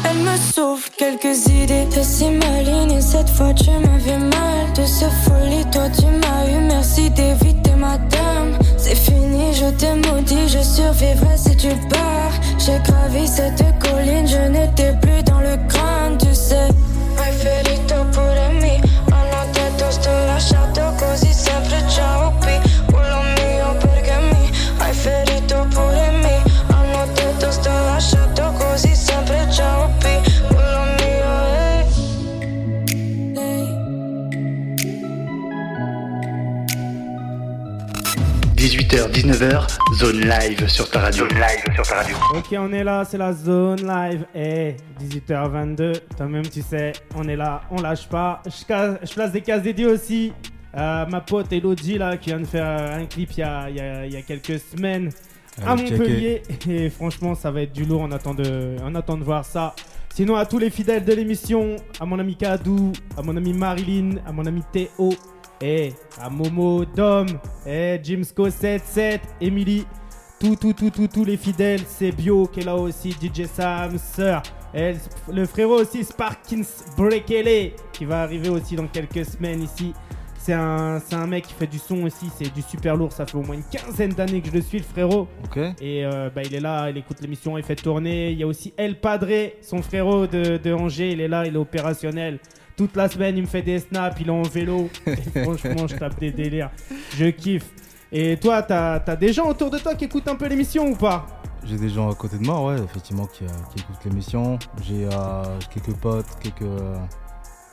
[0.09, 1.87] Elle me souffle quelques idées.
[1.90, 4.72] T'es si maligne et cette fois tu m'as fait mal.
[4.74, 6.61] De ce folie, toi tu m'as eu.
[6.66, 8.59] Merci d'éviter madame.
[8.78, 10.48] C'est fini, je t'ai maudit.
[10.48, 12.33] Je survivrai si tu pars.
[12.59, 16.68] J'ai gravi cette colline, je n'étais plus dans le crâne, tu sais.
[38.92, 41.26] 18h, 19h, zone live sur ta radio.
[41.26, 42.16] Zone live sur ta radio.
[42.35, 44.26] Ok, on est là, c'est la zone live.
[44.35, 48.42] Et 18h22, toi-même, tu sais, on est là, on lâche pas.
[48.44, 50.33] Je, place des cases dédiées aussi
[50.74, 53.70] à ma pote Elodie, là, qui vient de faire euh, un clip il y a,
[53.70, 55.11] il y a- il y a quelques semaines
[55.64, 55.96] à Allez, checker.
[55.98, 56.42] Montpellier.
[56.68, 58.02] Et franchement, ça va être du lourd.
[58.02, 59.74] On attend de, on attend de voir ça.
[60.14, 64.16] Sinon, à tous les fidèles de l'émission, à mon ami Kadou, à mon ami Marilyn,
[64.26, 65.14] à mon ami Théo,
[65.62, 67.27] et à Momo, Dom,
[67.64, 69.87] et Jimsco 77, Emily,
[70.40, 73.96] tout, tout, tout, tout, tous les fidèles, c'est Bio qui est là aussi, DJ Sam,
[73.96, 74.42] Sir,
[74.75, 74.94] et
[75.31, 76.64] le frérot aussi, Sparkins
[76.96, 79.94] Brekele, qui va arriver aussi dans quelques semaines ici.
[80.38, 83.37] C'est un, un mec qui fait du son aussi, c'est du super lourd, ça fait
[83.37, 85.29] au moins une quinzaine d'années que je le suis, le frérot.
[85.44, 85.59] Ok.
[85.81, 88.33] Et euh, bah, il est là, il écoute l'émission, il fait tourner.
[88.33, 91.55] Il y a aussi El Padre, son frérot de, de Angers, il est là, il
[91.55, 92.40] est opérationnel.
[92.76, 94.88] Toute la semaine, il me fait des snaps, il est en vélo.
[95.06, 96.70] Et franchement, je tape des délires.
[97.16, 97.70] Je kiffe.
[98.11, 100.96] Et toi, t'as as des gens autour de toi qui écoutent un peu l'émission ou
[100.96, 101.26] pas?
[101.64, 104.58] J'ai des gens à côté de moi, ouais, effectivement, qui, euh, qui écoutent l'émission.
[104.82, 106.68] J'ai euh, quelques potes, quelques,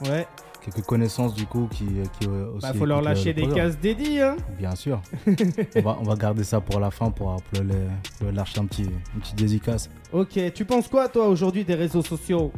[0.05, 0.25] Ouais,
[0.63, 2.61] quelques connaissances du coup qui, euh, qui aussi.
[2.61, 4.21] bah faut leur lâcher des cases dédiées.
[4.21, 4.37] Hein.
[4.57, 5.01] Bien sûr.
[5.75, 7.35] on, va, on va garder ça pour la fin pour,
[8.33, 9.89] lâcher un petit, une petite dédicace.
[10.13, 12.53] Ok, tu penses quoi toi aujourd'hui des réseaux sociaux?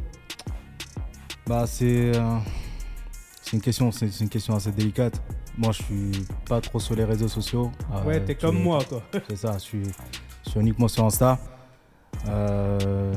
[1.47, 2.37] Bah c'est euh,
[3.41, 5.21] c'est une question c'est une question assez délicate.
[5.57, 7.71] Moi je suis pas trop sur les réseaux sociaux.
[7.93, 9.01] Euh, Ouais, t'es comme moi quoi.
[9.29, 9.83] C'est ça, je suis,
[10.45, 11.37] je suis uniquement sur Insta.
[12.27, 13.13] Euh,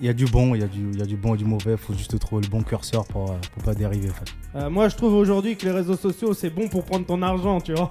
[0.00, 1.44] Il y a du bon, il y, a du- y a du bon et du
[1.44, 1.76] mauvais.
[1.76, 4.10] faut juste trouver le bon curseur pour, euh, pour pas dériver.
[4.10, 4.68] En fait.
[4.68, 7.74] Moi, je trouve aujourd'hui que les réseaux sociaux, c'est bon pour prendre ton argent, tu
[7.74, 7.90] vois.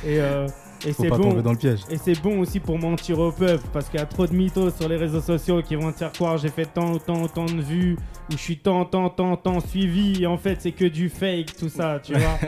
[0.04, 0.46] et euh,
[0.86, 1.18] et c'est bon.
[1.18, 1.80] tomber dans le piège.
[1.90, 4.70] Et c'est bon aussi pour mentir au peuple parce qu'il y a trop de mythos
[4.70, 7.60] sur les réseaux sociaux qui vont te faire croire j'ai fait tant, tant, tant de
[7.60, 7.96] vues
[8.30, 11.56] ou je suis tant, tant, tant, tant suivi et en fait c'est que du fake
[11.58, 12.38] tout ça, tu vois.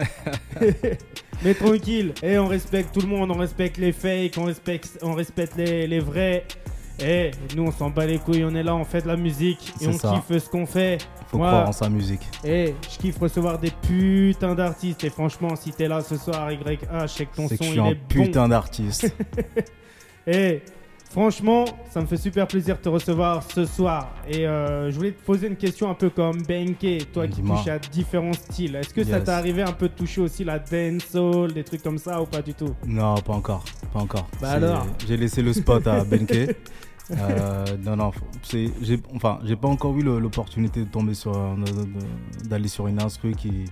[1.45, 5.13] Mais tranquille, et on respecte tout le monde, on respecte les fakes, on respecte, on
[5.13, 6.45] respecte les, les vrais.
[7.01, 9.73] Et nous on s'en bat les couilles, on est là, on fait de la musique
[9.81, 10.13] et on ça.
[10.29, 10.99] kiffe ce qu'on fait.
[11.27, 12.23] faut Moi, croire en sa musique.
[12.45, 16.59] et je kiffe recevoir des putains d'artistes et franchement si t'es là ce soir YH,
[17.03, 18.01] je sais que ton C'est que son je suis il un est bon.
[18.25, 19.13] putain d'artiste.
[20.27, 20.63] Et
[21.15, 24.13] franchement, ça me fait super plaisir de te recevoir ce soir.
[24.29, 27.69] Et euh, je voulais te poser une question un peu comme Benke, toi qui touches
[27.69, 28.75] à différents styles.
[28.75, 31.99] Est-ce que ça t'est arrivé un peu de toucher aussi la dancehall, des trucs comme
[31.99, 32.75] ça ou pas du tout?
[32.85, 33.65] Non, pas encore.
[33.93, 34.29] Pas encore.
[34.43, 36.57] Bah alors J'ai laissé le spot à Benke.
[37.11, 38.13] Euh, non, non,
[38.51, 38.73] j'ai,
[39.15, 41.35] enfin, j'ai pas encore eu l'opportunité de tomber sur,
[42.47, 43.67] d'aller sur une instru qui,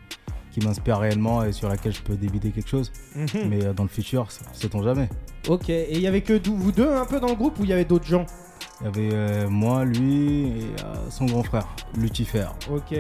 [0.52, 2.92] qui m'inspire réellement et sur laquelle je peux débiter quelque chose.
[3.16, 3.26] Mhm.
[3.48, 5.08] Mais euh, dans le futur, sait-on jamais.
[5.48, 7.70] Ok, et il y avait que vous deux un peu dans le groupe ou il
[7.70, 8.26] y avait d'autres gens?
[8.80, 12.46] Il y avait euh, moi, lui et euh, son grand frère, Lucifer.
[12.70, 12.98] Ok.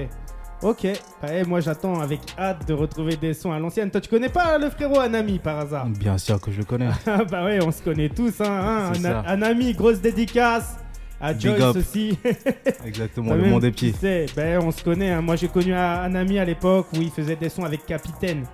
[0.62, 0.86] Ok,
[1.20, 3.90] Bah, eh, moi j'attends avec hâte de retrouver des sons à l'ancienne.
[3.90, 5.86] Toi tu connais pas le frérot Anami par hasard?
[5.88, 6.88] Bien sûr que je le connais.
[7.04, 8.92] Ah bah ouais, on se connaît tous, hein.
[8.94, 9.22] hein.
[9.26, 10.76] Anami, grosse dédicace.
[11.22, 11.76] À Big Joyce up.
[11.76, 12.18] aussi.
[12.86, 13.92] Exactement, le monde petit.
[13.92, 15.10] sais, ben, on se connaît.
[15.10, 15.22] hein.
[15.22, 18.44] Moi j'ai connu un, un ami à l'époque où il faisait des sons avec Capitaine.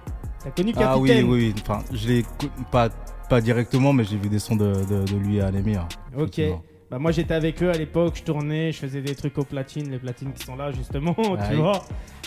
[0.45, 1.55] T'as connu Capitaine Ah oui, oui, oui.
[1.63, 2.25] Enfin, je l'ai
[2.71, 2.91] pas,
[3.29, 5.89] pas directement, mais j'ai vu des sons de, de, de lui à Anémir.
[6.17, 6.39] Ok.
[6.39, 6.63] effectivement.
[6.91, 9.91] Bah moi j'étais avec eux à l'époque, je tournais, je faisais des trucs aux platines,
[9.91, 11.15] les platines qui sont là justement,
[11.51, 11.83] tu vois.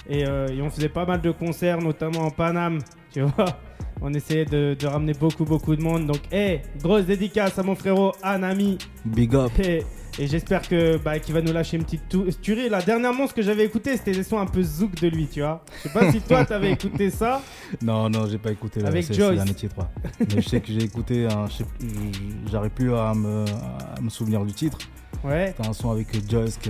[0.07, 2.77] Et, euh, et on faisait pas mal de concerts, notamment en Paname.
[3.11, 3.45] Tu vois
[4.03, 6.07] On essayait de, de ramener beaucoup, beaucoup de monde.
[6.07, 8.77] Donc, hey, grosse dédicace à mon frérot Anami.
[9.05, 9.51] Big up.
[9.63, 9.83] Et,
[10.19, 12.03] et j'espère que bah, qu'il va nous lâcher une petite
[12.41, 12.69] tuerie.
[12.69, 15.41] La dernièrement, ce que j'avais écouté, c'était des sons un peu zouk de lui, tu
[15.41, 15.63] vois.
[15.77, 17.41] Je sais pas si toi, t'avais écouté ça.
[17.81, 19.43] Non, non, j'ai pas écouté là, Avec ces, Joyce.
[19.55, 19.75] titres.
[19.77, 20.25] ouais.
[20.35, 21.27] Mais je sais que j'ai écouté,
[22.51, 23.45] j'arrive plus à me,
[23.97, 24.77] à me souvenir du titre.
[25.23, 25.53] Ouais.
[25.55, 26.69] C'était un son avec Joyce que-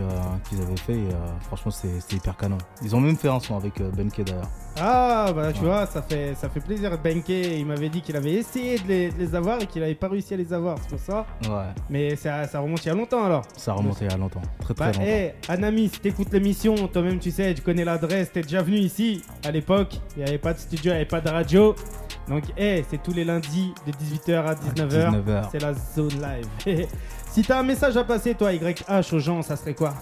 [0.50, 2.58] qu'ils avaient fait et euh, franchement c'était hyper canon.
[2.84, 4.50] Ils ont même fait un son avec euh, Ben K d'ailleurs.
[4.80, 5.68] Ah, bah tu Ouais.
[5.68, 6.98] vois, ça fait, ça fait plaisir.
[7.02, 9.96] Benke, il m'avait dit qu'il avait essayé de les, de les avoir et qu'il avait
[9.96, 10.78] pas réussi à les avoir.
[10.82, 11.26] C'est pour ça.
[11.44, 13.44] Ouais, Mais ça, ça remonte il y a longtemps alors.
[13.58, 15.02] ça remontait il y a longtemps, très très Bah, longtemps.
[15.06, 19.22] hey, Anami, si t'écoutes l'émission, toi-même tu sais, tu connais l'adresse, t'es déjà venu ici
[19.46, 20.00] à l'époque.
[20.18, 21.76] Il n'y avait pas de studio, il n'y avait pas de radio.
[22.30, 25.12] Donc, hey, c'est tous les lundis de 18h à 19h.
[25.26, 25.50] 19h.
[25.52, 26.88] C'est la zone live.
[27.32, 29.94] si t'as un message à passer, toi, YH, aux gens, ça serait quoi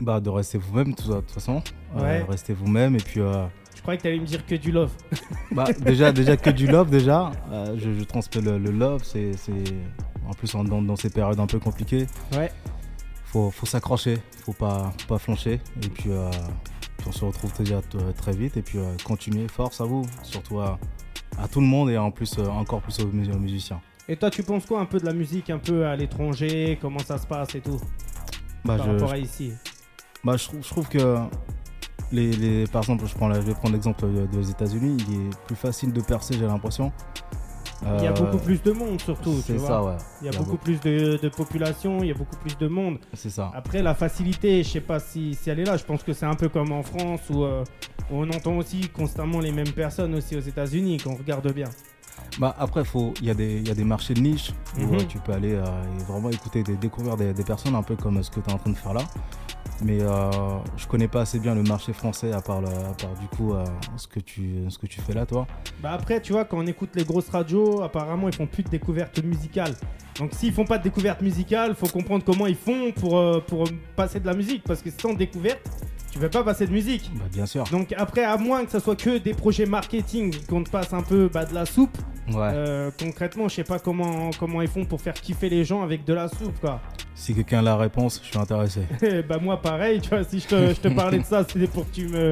[0.00, 1.62] Bah de rester vous-même de toute façon.
[1.96, 2.24] Euh, Ouais.
[2.28, 4.92] restez vous-même et puis euh, Je croyais que t'allais me dire que du love.
[5.52, 7.32] bah déjà déjà que du love déjà.
[7.50, 9.32] Euh, je, je transmets le, le love, c'est
[10.28, 12.06] en plus en- dans, dans ces périodes un peu compliquées.
[12.32, 12.52] Ouais.
[13.24, 16.30] Faut faut s'accrocher, faut pas faut pas flancher et puis, euh,
[16.98, 17.80] puis on se retrouve déjà
[18.16, 20.78] très vite et puis continuez, force à vous, surtout à,
[21.38, 23.06] à tout le monde et en plus encore plus aux
[23.38, 23.80] musiciens.
[24.10, 26.98] Et toi, tu penses quoi un peu de la musique, un peu à l'étranger, comment
[26.98, 27.80] ça se passe et tout,
[28.64, 29.52] Bah, par je, rapport à ici?
[30.24, 31.16] Bah, je, trouve, je trouve que,
[32.10, 35.30] les, les- par exemple, je, prends la- je vais prendre l'exemple des États-Unis, il est
[35.46, 36.90] plus facile de percer, j'ai l'impression.
[37.82, 39.68] Il y a Euh, beaucoup plus de monde surtout, tu C'est vois.
[39.68, 39.96] ça, ouais.
[40.22, 42.98] Il y a beaucoup plus de, de population, il y a beaucoup plus de monde.
[43.14, 43.52] C'est ça.
[43.54, 45.76] Après, la facilité, je sais pas si, si elle est là.
[45.78, 47.62] Je pense que c'est un peu comme en France où, euh,
[48.10, 51.68] où on entend aussi constamment les mêmes personnes aussi aux États-Unis, qu'on regarde bien.
[52.38, 54.94] Bah, après, faut- il y, a des- y a des marchés de niche où Mhm.
[54.94, 55.64] euh, tu peux aller euh,
[55.98, 58.52] et vraiment écouter, des, découvrir des, des personnes, un peu comme ce que tu es
[58.52, 59.02] en train de faire là.
[59.82, 60.30] Mais euh,
[60.76, 63.54] je connais pas assez bien le marché français à part, le- à part du coup
[63.54, 63.64] euh,
[63.96, 65.46] ce, que tu, ce que tu fais là, toi.
[65.82, 68.68] Bah après, tu vois, quand on écoute les grosses radios, apparemment, ils font plus de
[68.68, 69.74] découvertes musicales.
[70.18, 73.64] Donc s'ils font pas de découvertes musicales, faut comprendre comment ils font pour, euh, pour
[73.96, 74.62] passer de la musique.
[74.64, 75.62] Parce que sans découverte,
[76.10, 77.10] tu veux pas passer de musique.
[77.14, 77.64] Bah, bien sûr.
[77.70, 81.02] Donc après, à moins que ça soit que des projets marketing, qu'on te passe un
[81.02, 81.96] peu bah, de la soupe,
[82.28, 82.50] Ouais.
[82.52, 86.04] euh, concrètement, je sais pas comment, comment ils font pour faire kiffer les gens avec
[86.04, 86.80] de la soupe, quoi.
[87.14, 88.82] Si quelqu'un a la réponse, je suis intéressé.
[89.02, 91.66] Eh bah moi pareil, tu vois, si je te, je te parlais de ça, c'était
[91.66, 92.30] pour que tu me,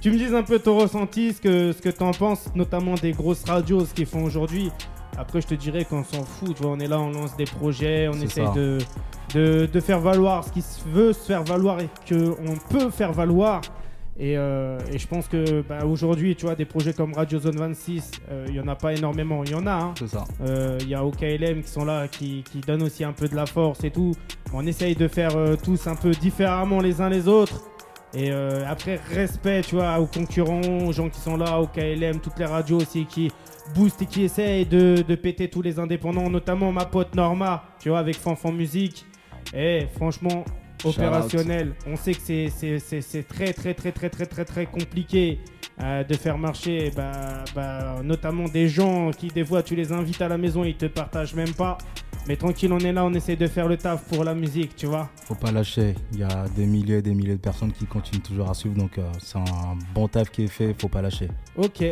[0.00, 3.12] tu me dises un peu ton ressenti, ce que, ce que t'en penses, notamment des
[3.12, 4.70] grosses radios, ce qu'ils font aujourd'hui.
[5.16, 7.44] Après, je te dirais qu'on s'en fout, tu vois, on est là, on lance des
[7.44, 8.78] projets, on essaye de,
[9.34, 13.12] de, de faire valoir ce qui se veut se faire valoir et qu'on peut faire
[13.12, 13.60] valoir.
[14.16, 17.56] Et, euh, et je pense que bah, aujourd'hui, tu vois, des projets comme Radio Zone
[17.56, 19.42] 26, euh, il y en a pas énormément.
[19.42, 19.94] Il y en a, hein.
[19.98, 20.24] C'est ça.
[20.40, 23.34] Euh, Il y a OKLM qui sont là, qui, qui donnent aussi un peu de
[23.34, 24.12] la force et tout.
[24.52, 25.32] On essaye de faire
[25.64, 27.60] tous un peu différemment les uns les autres.
[28.14, 32.20] Et euh, après, respect, tu vois, aux concurrents, aux gens qui sont là, au KLM,
[32.20, 33.30] toutes les radios aussi qui
[33.74, 37.88] boostent et qui essayent de, de péter tous les indépendants, notamment ma pote Norma, tu
[37.88, 39.04] vois, avec Fanfan Musique.
[39.52, 40.44] Et franchement,
[40.80, 40.98] Shout out.
[40.98, 41.74] opérationnel.
[41.86, 45.40] On sait que c'est très, très, très, très, très, très, très compliqué
[45.82, 50.22] euh, de faire marcher, bah, bah, notamment des gens qui, des fois, tu les invites
[50.22, 51.78] à la maison, ils te partagent même pas.
[52.26, 54.86] Mais tranquille, on est là, on essaie de faire le taf pour la musique, tu
[54.86, 55.10] vois.
[55.26, 55.94] Faut pas lâcher.
[56.12, 58.76] Il y a des milliers et des milliers de personnes qui continuent toujours à suivre.
[58.76, 60.74] Donc, euh, c'est un bon taf qui est fait.
[60.80, 61.28] Faut pas lâcher.
[61.56, 61.84] Ok.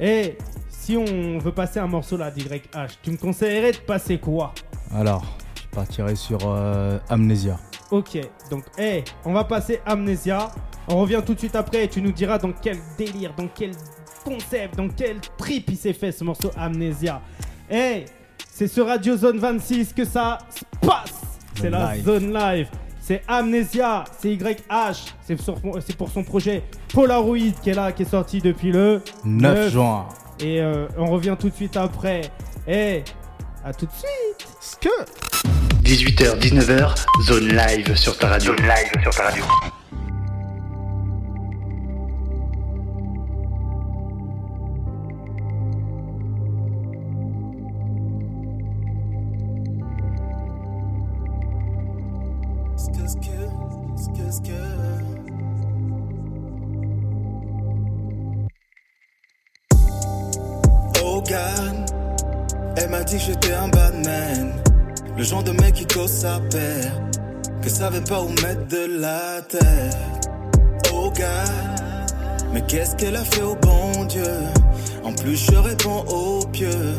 [0.00, 4.54] Et si on veut passer un morceau là d'YH, tu me conseillerais de passer quoi?
[4.90, 7.58] Alors, je partirai sur euh, Amnesia.
[7.90, 8.18] Ok,
[8.50, 10.50] donc, hey, on va passer Amnesia.
[10.88, 13.72] On revient tout de suite après et tu nous diras dans quel délire, dans quel
[14.24, 17.20] concept, dans quel trip il s'est fait ce morceau Amnesia.
[17.68, 18.06] Hey,
[18.50, 21.12] c'est sur Radio Zone 26 que ça se passe.
[21.60, 22.04] C'est la live.
[22.04, 22.68] zone live.
[23.00, 28.02] C'est Amnesia, c'est YH, c'est sur- c'est pour son projet Polaroid qui est là, qui
[28.02, 30.06] est sorti depuis le 9 juin.
[30.40, 32.22] Et euh, on revient tout de suite après.
[32.66, 33.04] Et
[33.64, 34.48] à tout de suite.
[34.60, 34.88] Ce que
[35.82, 38.56] 18h, 19h, zone live sur ta radio.
[38.56, 39.44] Zone live sur ta radio.
[63.18, 64.52] Que j'étais un bad man.
[65.16, 67.00] Le genre de mec qui cause sa paire,
[67.62, 70.28] que savait pas où mettre de la tête.
[70.92, 72.10] Oh God,
[72.52, 74.34] mais qu'est-ce qu'elle a fait au bon Dieu?
[75.04, 76.94] En plus, je réponds au pieux.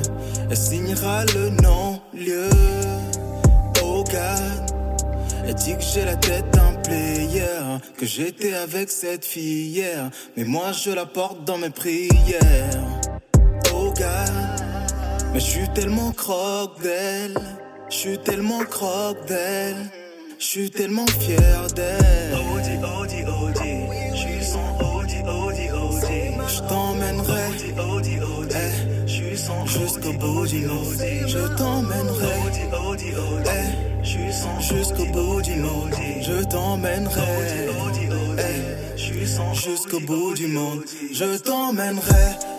[0.50, 2.50] Elle signera le non-lieu.
[3.84, 4.72] Oh God.
[5.48, 10.44] Elle dit que j'ai la tête d'un player, que j'étais avec cette fille hier, mais
[10.44, 12.96] moi je la porte dans mes prières.
[15.36, 17.38] Mais je suis tellement croque d'elle.
[17.90, 19.76] Je suis tellement croque d'elle.
[20.40, 22.38] Je suis tellement fier d'elle.
[22.54, 23.74] Audi, Audi, Audi.
[24.14, 26.22] Je suis son Audi, Audi, Audi.
[26.48, 27.48] Je t'emmènerai.
[27.50, 28.56] Audi, Audi, Audi.
[29.08, 31.04] Je suis son jusqu'au bout du monde.
[31.28, 32.34] Je t'emmènerai.
[32.48, 33.50] Audi, Audi, Audi.
[34.04, 35.96] Je suis son jusqu'au bout du monde.
[36.22, 37.22] Je t'emmènerai.
[37.22, 38.54] Audi, Audi, Audi.
[38.96, 40.86] Je suis son jusqu'au bout du monde.
[41.12, 42.55] Je t'emmènerai.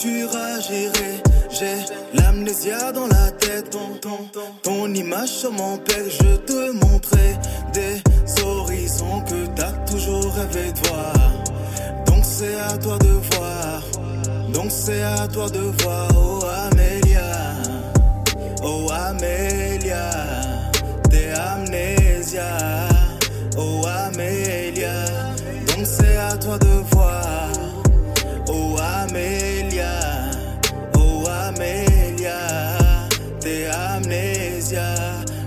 [0.00, 1.22] Tu iras, j'irai.
[1.50, 1.74] J'ai
[2.14, 3.70] l'amnésia dans la tête.
[3.70, 4.18] Ton, ton,
[4.62, 6.04] ton image sur mon père.
[6.08, 7.36] Je te montrerai
[7.72, 8.00] des
[8.44, 11.14] horizons que t'as toujours rêvé de voir.
[12.06, 13.82] Donc c'est à toi de voir.
[14.54, 16.08] Donc c'est à toi de voir.
[16.14, 17.56] Oh Amélia.
[18.62, 20.10] Oh Amélia.
[21.10, 22.56] T'es amnésia.
[23.56, 25.04] Oh Amélia.
[25.66, 26.67] Donc c'est à toi de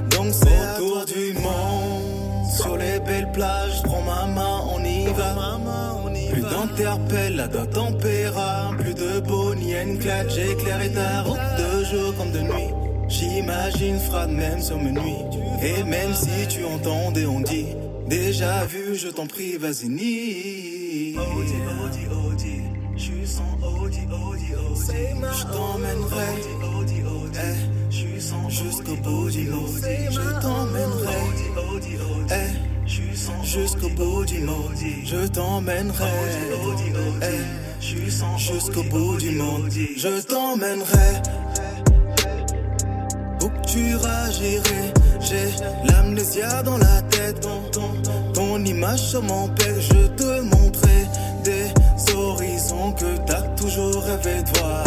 [0.10, 2.02] donc c'est autour du monde.
[2.58, 5.60] Sur les belles plages, prends ma main, on y va.
[6.32, 12.16] Plus d'interpelle, la dot tempéra, plus de Bonnie and Clyde, j'éclairerai ta route de jour
[12.18, 12.70] comme de nuit.
[13.10, 15.24] J'imagine froide même sur mes nuits.
[15.62, 17.68] Et même si tu entends des on dit,
[18.08, 21.16] déjà vu, je t'en prie, vas-y, nie.
[21.18, 21.54] Audi,
[21.84, 22.62] Audi, Audi.
[22.96, 24.92] Je suis Audi, Audi, Audi.
[25.38, 26.71] Je t'emmènerai.
[28.50, 29.70] Jusqu'au bout du monde.
[30.10, 31.22] Je t'emmènerai.
[33.16, 34.76] Son jusqu'au bout du monde.
[35.06, 36.06] Je t'emmènerai.
[38.10, 39.70] Son jusqu'au bout du monde.
[39.98, 41.22] Je t'emmènerai.
[43.44, 44.94] Où que tu iras, j'irai.
[45.20, 45.50] J'ai
[45.86, 47.48] l'amnésia dans la tête.
[48.34, 51.06] Ton image sur mon père, je te montrerai
[51.44, 54.84] des horizons que t'as toujours rêvé de voir.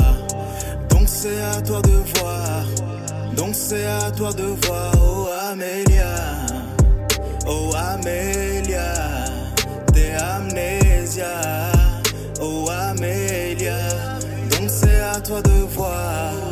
[0.90, 2.64] Donc c'est à toi de voir.
[3.36, 4.92] Donc c'est à toi de voir.
[4.96, 6.14] Oh Amélia.
[7.46, 8.94] Oh Amélia.
[9.92, 11.72] T'es amnésia.
[12.40, 13.78] Oh Amélia.
[14.50, 16.43] Donc c'est à toi de voir.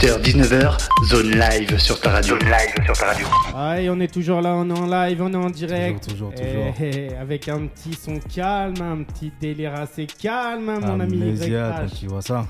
[0.00, 2.38] 18h, 19h, zone live sur ta radio.
[2.38, 3.26] Zone live sur ta radio.
[3.54, 6.08] Ah, et on est toujours là, on est en live, on est en direct.
[6.08, 6.92] Toujours, toujours, Eh, toujours.
[7.10, 11.74] eh, avec un petit son calme, un petit délire assez calme, hein, mon ami Amnésia,
[11.76, 11.98] quand YH.
[12.00, 12.46] tu vois ça.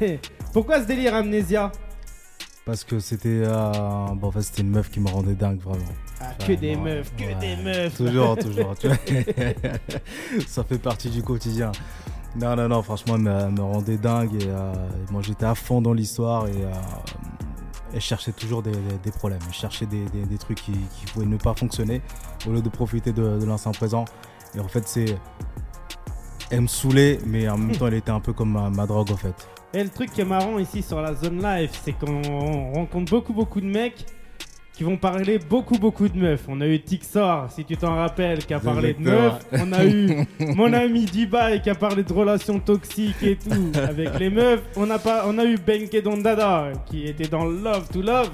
[0.00, 0.18] Eh,
[0.52, 1.70] Pourquoi ce délire amnésia
[2.64, 3.72] Parce que c'était euh,
[4.14, 5.84] bon, en fait, c'était une meuf qui me rendait dingue, vraiment.
[6.20, 7.34] Ah, Que des meufs, que ouais.
[7.40, 7.96] des meufs.
[7.96, 8.74] Toujours, toujours.
[8.76, 8.96] tu vois.
[10.48, 11.70] ça fait partie du quotidien.
[12.36, 14.34] Non, non, non, franchement, elle me, elle me rendait dingue.
[14.42, 14.72] Et, euh,
[15.10, 16.72] moi, j'étais à fond dans l'histoire et, euh,
[17.92, 18.72] et je cherchais toujours des,
[19.18, 19.40] problèmes.
[19.50, 22.02] Je cherchais des, des- des trucs qui, qui pouvaient ne pas fonctionner
[22.46, 24.04] au lieu de profiter de, de l'instant présent.
[24.54, 25.16] Et en fait, c'est.
[26.50, 29.10] Elle me saoulait, mais en même temps, elle était un peu comme ma, ma drogue,
[29.10, 29.48] en fait.
[29.74, 33.34] Et le truc qui est marrant ici sur la zone live, c'est qu'on rencontre beaucoup
[33.34, 34.06] beaucoup de mecs
[34.78, 36.44] qui vont parler beaucoup beaucoup de meufs.
[36.46, 39.44] On a eu Tixor, si tu t'en rappelles, qui a parlé de meufs.
[39.50, 44.16] On a eu mon ami Dubai qui a parlé de relations toxiques et tout avec
[44.20, 44.62] les meufs.
[44.76, 48.30] On a, pas, on a eu Benke Dondada qui était dans Love to Love.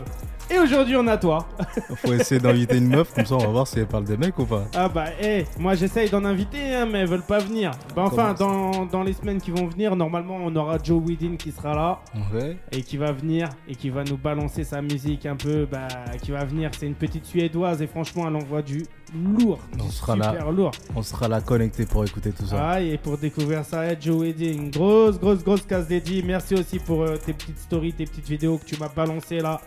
[0.51, 1.47] Et aujourd'hui on a toi.
[1.97, 4.39] Faut essayer d'inviter une meuf, comme ça, on va voir si elle parle des mecs
[4.39, 4.65] ou pas.
[4.75, 7.71] Ah bah eh, moi j'essaye d'en inviter hein, mais elles veulent pas venir.
[7.97, 11.51] Bah enfin dans, dans les semaines qui vont venir, normalement on aura Joe Widin qui
[11.51, 12.01] sera là.
[12.33, 12.57] Ouais.
[12.73, 15.89] et qui va venir et qui va nous balancer sa musique un peu bah,
[16.23, 19.91] qui va venir c'est une petite suédoise et franchement elle envoie du lourd On du
[19.91, 20.51] sera super là.
[20.51, 22.57] lourd On sera là connecté pour écouter tout ça.
[22.73, 26.79] Ah, et pour découvrir ça eh, Joe Wedding grosse grosse grosse case dédiée merci aussi
[26.79, 29.61] pour euh, tes petites stories tes petites vidéos que tu m'as balancées là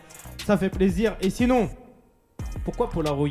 [0.45, 1.69] ça fait plaisir et sinon
[2.63, 3.29] pourquoi Polaroid?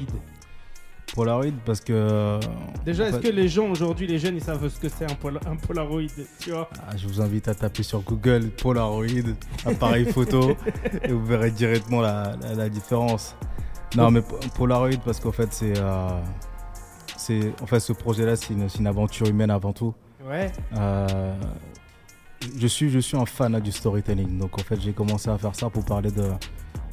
[1.15, 1.93] Polaroid, parce que.
[1.93, 2.41] euh,
[2.85, 5.41] Déjà, est-ce que les gens aujourd'hui, les jeunes, ils savent ce que c'est un, Pola-
[5.47, 6.03] un Polaroid
[6.41, 6.69] Tu vois?
[6.87, 9.07] Ah, je vous invite à taper sur Google Polaroid,
[9.65, 10.57] appareil photo,
[11.03, 13.35] et vous verrez directement la, la- la différence.
[13.97, 15.79] Non, mais Po- Polaroid, parce qu'en fait, c'est.
[15.79, 16.09] euh,
[17.17, 19.95] c'est en fait, ce projet-là, c'est une, c'est une aventure humaine avant tout.
[20.29, 20.51] Ouais.
[20.77, 21.35] Euh,
[22.59, 24.39] je, suis, je suis un fan du storytelling.
[24.39, 26.25] Donc, en fait, j'ai commencé à faire ça pour parler de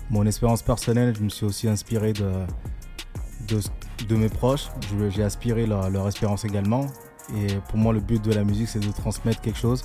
[0.10, 1.16] mon expérience personnelle.
[1.18, 2.32] Je me suis aussi inspiré de,
[3.48, 3.60] de,
[4.08, 4.68] de mes proches.
[5.10, 6.88] J'ai aspiré leur, leur expérience également.
[7.38, 9.84] Et pour moi, le but de la musique, c'est de transmettre quelque chose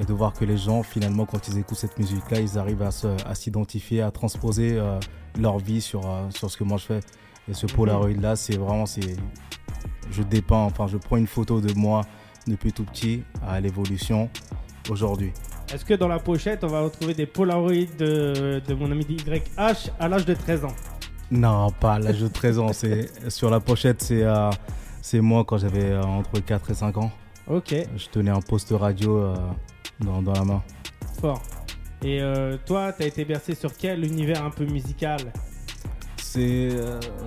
[0.00, 2.90] et de voir que les gens, finalement, quand ils écoutent cette musique-là, ils arrivent à
[2.90, 5.00] se- à s'identifier, à, transposer euh,
[5.38, 7.00] leur vie sur, euh, sur ce que moi je fais.
[7.48, 8.84] Et ce Polaroid-là, c'est vraiment,
[10.10, 12.02] je dépeins, enfin, je prends une photo de moi
[12.46, 14.28] depuis tout petit à l'évolution
[14.90, 15.32] aujourd'hui.
[15.72, 19.90] Est-ce que dans la pochette, on va retrouver des Polaroids de, de mon ami YH
[19.98, 20.74] à l'âge de 13 ans?
[21.30, 22.72] Non, pas à l'âge de 13 ans.
[22.72, 24.50] C'est, sur la pochette, c'est, euh,
[25.02, 27.10] c'est moi quand j'avais euh, entre 4 et 5 ans.
[27.48, 29.34] Ok, Je tenais un poste radio euh,
[30.00, 30.62] dans, dans la main.
[31.20, 31.42] fort.
[32.04, 32.20] Et
[32.66, 35.18] toi, t'as été bercé sur quel univers un peu musical?
[36.18, 36.68] C'est,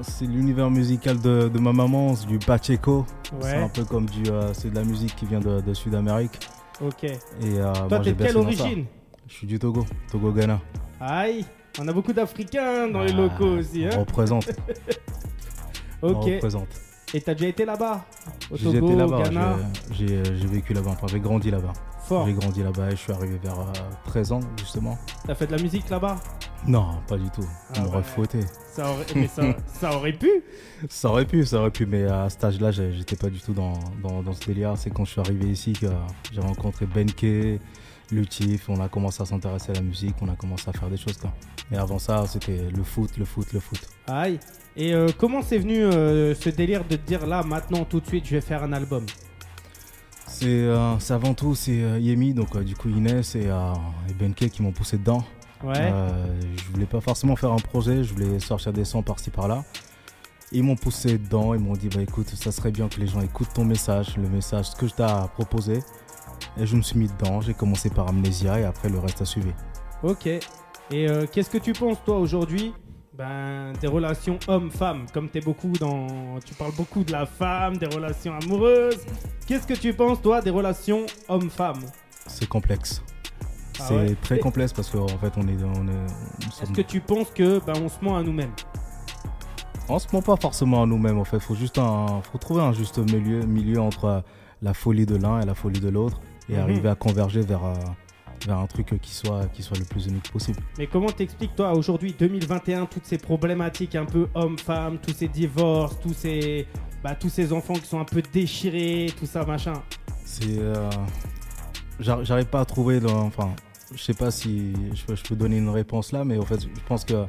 [0.03, 3.05] c'est l'univers musical de, de ma maman, c'est du Pacheco.
[3.41, 4.23] C'est Ouais, un peu comme du.
[4.53, 6.39] c'est de la musique qui vient de, de Sud-Amérique.
[6.81, 7.03] Ok.
[7.03, 8.85] Et, euh, Toi, t'es de quelle origine
[9.27, 10.59] Je suis du Togo, Togo-Ghana.
[10.99, 11.45] Aïe,
[11.79, 14.49] on a beaucoup d'Africains dans les Ah, locaux aussi, On hein représente.
[16.01, 16.25] on Ok.
[16.25, 16.67] représente.
[17.13, 18.05] Et t'as déjà été là-bas
[18.51, 19.57] Au J'ai Togo, été là-bas,
[19.91, 21.73] j'ai, j'ai, j'ai vécu là-bas, enfin j'ai grandi là-bas.
[22.09, 22.25] Fort.
[22.25, 23.71] J'ai grandi là-bas et je suis arrivé vers euh,
[24.05, 24.97] 13 ans justement.
[25.27, 26.15] T'as fait de la musique là-bas?
[26.67, 27.45] Non, pas du tout.
[27.45, 28.03] Ah On m'aurait ouais.
[28.03, 28.39] fouetté.
[28.73, 29.05] ça aurait...
[29.15, 30.27] Mais ça, ça aurait pu
[30.89, 33.73] Ça aurait pu, ça aurait pu, mais à cet âge-là, j'étais pas du tout dans,
[34.01, 34.73] dans, dans ce délire.
[34.75, 35.85] C'est quand je suis arrivé ici que
[36.31, 37.59] j'ai rencontré Benke,
[38.11, 40.97] Lutif, on a commencé à s'intéresser à la musique, on a commencé à faire des
[40.97, 41.17] choses.
[41.17, 41.31] Quoi.
[41.69, 43.87] Mais avant ça, c'était le foot, le foot, le foot.
[44.07, 44.39] Aïe.
[44.75, 48.07] Et euh, comment c'est venu euh, ce délire de te dire là, maintenant, tout de
[48.07, 49.05] suite, je vais faire un album?
[50.29, 54.13] C'est euh, c'est avant tout, c'est euh, Yemi, donc euh, du coup Inès et, et
[54.13, 55.23] Benke qui m'ont poussé dedans.
[55.63, 55.91] Ouais.
[56.55, 59.65] Je voulais pas forcément faire un projet, je voulais sortir des sons par-ci par-là.
[60.51, 63.19] Ils m'ont poussé dedans, ils m'ont dit bah écoute, ça serait bien que les gens
[63.19, 65.79] écoutent ton message, le message, ce que je t'ai proposé.
[66.57, 69.25] Et je me suis mis dedans, j'ai commencé par Amnesia et après le reste a
[69.25, 69.51] suivi.
[70.03, 70.27] Ok.
[70.27, 70.41] Et
[70.93, 72.73] euh, qu'est-ce que tu penses, toi, aujourd'hui
[73.19, 77.85] ben, des relations hommes-femmes, comme t'es beaucoup dans, tu parles beaucoup de la femme, des
[77.87, 79.05] relations amoureuses.
[79.45, 81.81] Qu'est-ce que tu penses, toi, des relations hommes-femmes?
[82.27, 83.03] C'est complexe.
[83.81, 84.15] Ah c'est ouais?
[84.21, 85.91] très complexe parce qu'en fait on est, nous
[86.47, 88.51] Est-ce sommes- que tu penses que ben, on se ment à nous-mêmes?
[89.89, 91.39] On se ment pas forcément à nous-mêmes en fait.
[91.39, 94.23] Faut juste un, faut trouver un juste milieu, milieu entre
[94.61, 96.59] la folie de l'un et la folie de l'autre et Mhm.
[96.59, 97.63] arriver à converger vers,
[98.45, 100.59] vers un truc qui soit, qui soit le plus unique possible.
[100.77, 105.99] Mais comment t'expliques, toi, aujourd'hui, 2021, toutes ces problématiques un peu hommes-femmes, tous ces divorces,
[105.99, 106.67] tous ces,
[107.03, 109.73] bah, tous ces enfants qui sont un peu déchirés, tout ça, machin?
[110.25, 110.89] C'est, euh,
[111.99, 113.51] j'ar- j'arrive pas à trouver, le- enfin,
[113.93, 116.61] je sais pas si je peux, je peux donner une réponse là, mais en fait,
[116.61, 117.25] je pense que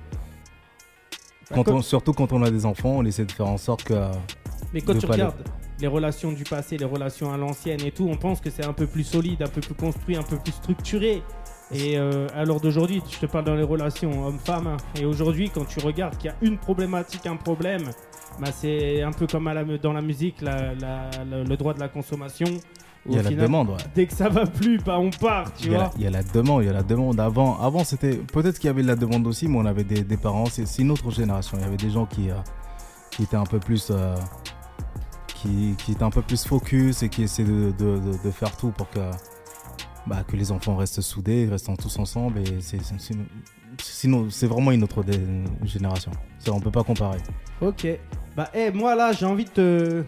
[1.52, 3.94] quand on, surtout quand on a des enfants, on essaie de faire en sorte que
[4.72, 5.44] Mais quand tu regardes les
[5.86, 8.86] relations du passé, les relations à l'ancienne et tout, on pense que c'est un peu
[8.86, 11.22] plus solide, un peu plus construit, un peu plus structuré.
[11.72, 14.66] Et euh, à l'heure d'aujourd'hui, je te parle dans les relations homme-femme.
[14.66, 14.76] hein.
[15.00, 17.84] Et aujourd'hui, quand tu regardes qu'il y a une problématique, un problème,
[18.40, 21.72] bah c'est un peu comme à la- dans la musique, la- la- la- le droit
[21.74, 22.46] de la consommation.
[23.06, 23.70] il y a la demande.
[23.70, 23.76] ouais.
[23.94, 25.86] Dès que ça va plus, bah on part, tu Il y, a vois.
[25.86, 27.18] la, il y a la demande, il y a la demande.
[27.20, 30.02] Avant, avant c'était peut-être qu'il y avait de la demande aussi, mais on avait des,
[30.02, 30.44] des parents.
[30.46, 31.56] C'est c'est une autre génération.
[31.58, 32.34] Il y avait des gens qui, euh,
[33.10, 34.14] qui étaient un peu plus, euh,
[35.42, 39.10] qui, étaient un peu plus focus et qui essaient de, faire tout pour que,
[40.06, 42.40] bah, que les enfants restent soudés, restent tous ensemble.
[42.40, 42.58] Et
[43.78, 45.04] sinon, c'est vraiment une autre
[45.64, 46.12] génération.
[46.38, 47.18] Ça, on peut pas comparer.
[47.60, 47.86] Ok.
[48.36, 50.04] Bah, eh, moi là, j'ai envie de te,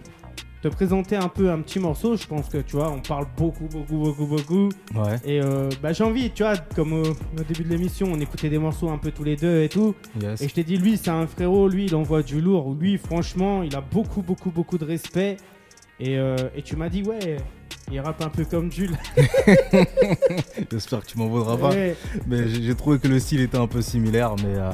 [0.62, 2.16] te présenter un peu un petit morceau.
[2.16, 4.68] Je pense que tu vois, on parle beaucoup, beaucoup, beaucoup, beaucoup.
[4.94, 5.16] Ouais.
[5.24, 8.48] Et euh, bah, j'ai envie, tu vois, comme au, au début de l'émission, on écoutait
[8.48, 9.94] des morceaux un peu tous les deux et tout.
[10.20, 10.40] Yes.
[10.40, 12.74] Et je t'ai dit, lui, c'est un frérot, lui, il envoie du lourd.
[12.78, 15.36] Lui, franchement, il a beaucoup, beaucoup, beaucoup de respect.
[15.98, 17.36] Et, euh, et tu m'as dit, ouais,
[17.90, 18.96] il rappe un peu comme Jules.
[20.70, 21.70] J'espère que tu m'en voudras pas.
[21.70, 21.96] Ouais.
[22.26, 24.70] Mais j'ai j'ai trouvé que le style était un peu similaire, mais euh,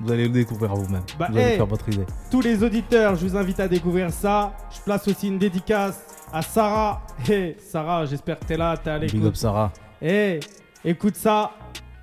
[0.00, 1.02] vous allez le découvrir vous-même.
[1.18, 1.56] Bah, vous allez hey.
[1.56, 2.04] faire votre idée.
[2.30, 4.52] Tous les auditeurs, je vous invite à découvrir ça.
[4.74, 7.02] Je place aussi une dédicace à Sarah.
[7.28, 9.28] Hey, Sarah, j'espère que t'es là, t'es à Big l'écoute.
[9.28, 9.72] up Sarah.
[10.02, 10.40] Eh,
[10.84, 11.52] écoute ça,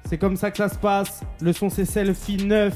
[0.05, 1.21] c'est comme ça que ça se passe.
[1.41, 2.73] Le son c'est Selfie 9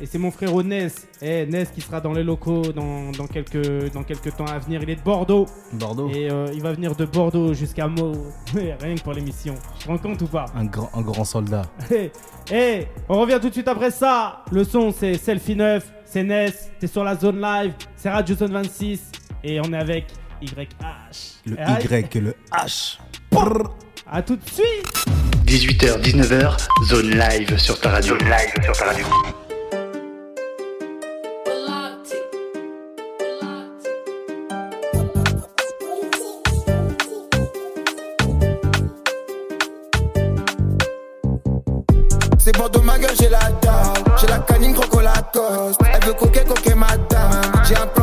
[0.00, 1.06] et c'est mon frère Ness.
[1.20, 4.80] Eh, Ness qui sera dans les locaux dans, dans quelques, dans quelques temps à venir.
[4.82, 6.08] Il est de Bordeaux Bordeaux.
[6.10, 8.12] et euh, il va venir de Bordeaux jusqu'à Meaux.
[8.54, 9.54] Rien que pour l'émission.
[9.78, 10.46] Tu te rends compte ou pas?
[10.54, 11.62] Un grand, un grand soldat.
[11.90, 12.10] Eh,
[12.52, 14.42] eh, on revient tout de suite après ça.
[14.50, 18.52] Le son c'est Selfie 9, c'est Ness, t'es sur la zone live, c'est Radio Zone
[18.52, 19.02] 26
[19.44, 20.06] et on est avec
[20.40, 21.40] YH.
[21.46, 22.98] Le Eh, Y et le H.
[24.10, 25.04] À tout de suite
[25.46, 28.18] 18h, 19h, zone live sur ta radio.
[28.18, 29.04] Zone live sur ta radio.
[47.70, 47.97] Madame.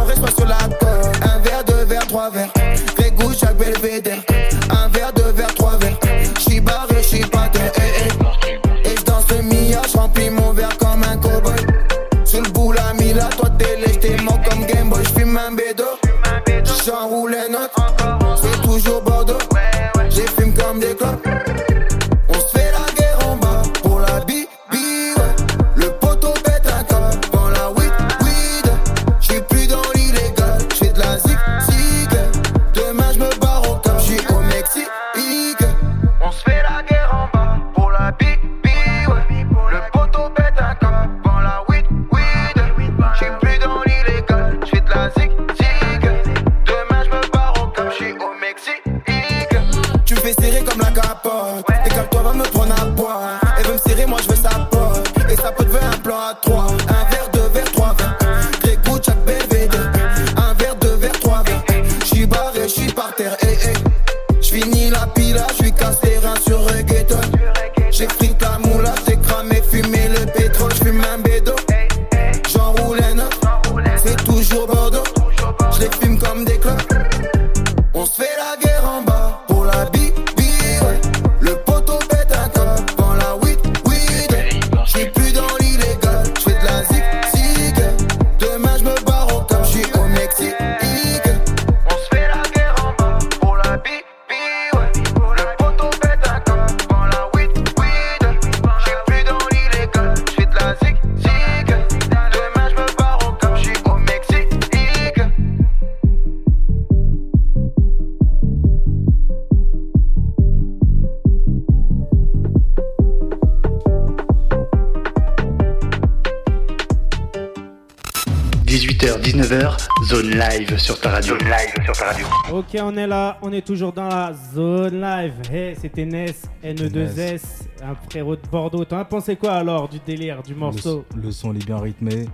[122.56, 125.34] Ok, on est là, on est toujours dans la zone live.
[125.52, 127.42] Hey, c'était Ness, NE2S,
[127.84, 128.86] un frérot de Bordeaux.
[128.86, 132.28] T'en as pensé quoi alors du délire, du morceau le son il est bien rythmé.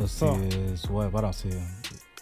[0.00, 1.50] Euh, c'est ouais, voilà, c'est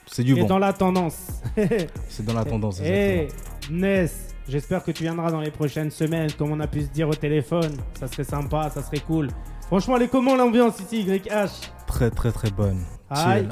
[0.06, 0.48] c'est du Et bon.
[0.48, 1.40] dans la tendance.
[2.10, 2.78] C'est dans la tendance.
[2.84, 3.28] Hey.
[3.70, 7.08] Ness, j'espère que tu viendras dans les prochaines semaines, comme on a pu se dire
[7.08, 7.72] au téléphone.
[7.98, 9.28] Ça serait sympa, ça serait cool.
[9.70, 12.80] Franchement, elle est comment l'ambiance ici, YH Très très très bonne.
[13.08, 13.46] Aïe.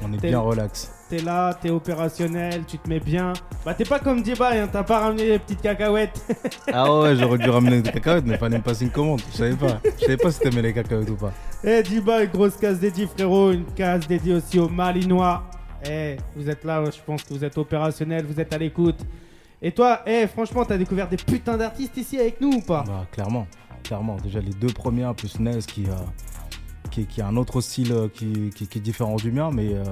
[0.00, 0.92] On est bien relax.
[1.10, 3.32] T'es là, t'es opérationnel, tu te mets bien.
[3.64, 6.24] Bah, t'es pas comme Diba, hein, t'as pas ramené les petites cacahuètes.
[6.72, 9.20] Ah ouais, j'aurais dû ramener des cacahuètes, mais fallait me passer une commande.
[9.32, 9.80] Je savais pas.
[9.98, 11.32] Je savais pas si t'aimais les cacahuètes ou pas.
[11.64, 13.50] Eh, une grosse case dédiée, frérot.
[13.50, 15.42] Une case dédiée aussi aux Malinois.
[15.90, 19.00] Eh, vous êtes là, je pense que vous êtes opérationnel, vous êtes à l'écoute.
[19.60, 22.84] Et toi, eh, franchement, t'as découvert des putains d'artistes ici avec nous ou pas?
[22.86, 23.48] Bah, clairement.
[23.86, 24.16] Clairement.
[24.22, 25.94] Déjà, les deux premiers, plus Nez, qui, euh,
[26.90, 29.74] qui, qui a un autre style euh, qui, qui, qui est différent du mien, mais
[29.74, 29.84] euh,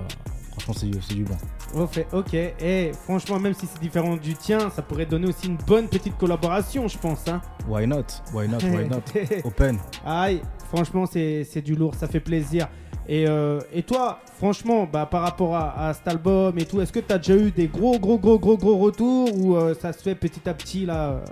[0.52, 1.86] franchement, c'est c'est du bon.
[1.86, 5.56] Fait- Ok, eh, franchement, même si c'est différent du tien, ça pourrait donner aussi une
[5.66, 7.26] bonne petite collaboration, je pense.
[7.28, 7.40] Hein.
[7.68, 8.04] Why not?
[8.32, 8.58] Why not?
[8.62, 9.02] Why not?
[9.44, 9.78] Open.
[10.04, 10.40] Aïe,
[10.72, 12.68] franchement, c'est c'est du lourd, ça fait plaisir.
[13.06, 16.90] Et, euh, et toi, franchement, bah, par rapport à, à cet album et tout, est-ce
[16.90, 19.92] que tu as déjà eu des gros, gros, gros, gros, gros retours ou euh, ça
[19.92, 21.24] se fait petit à petit, là, euh,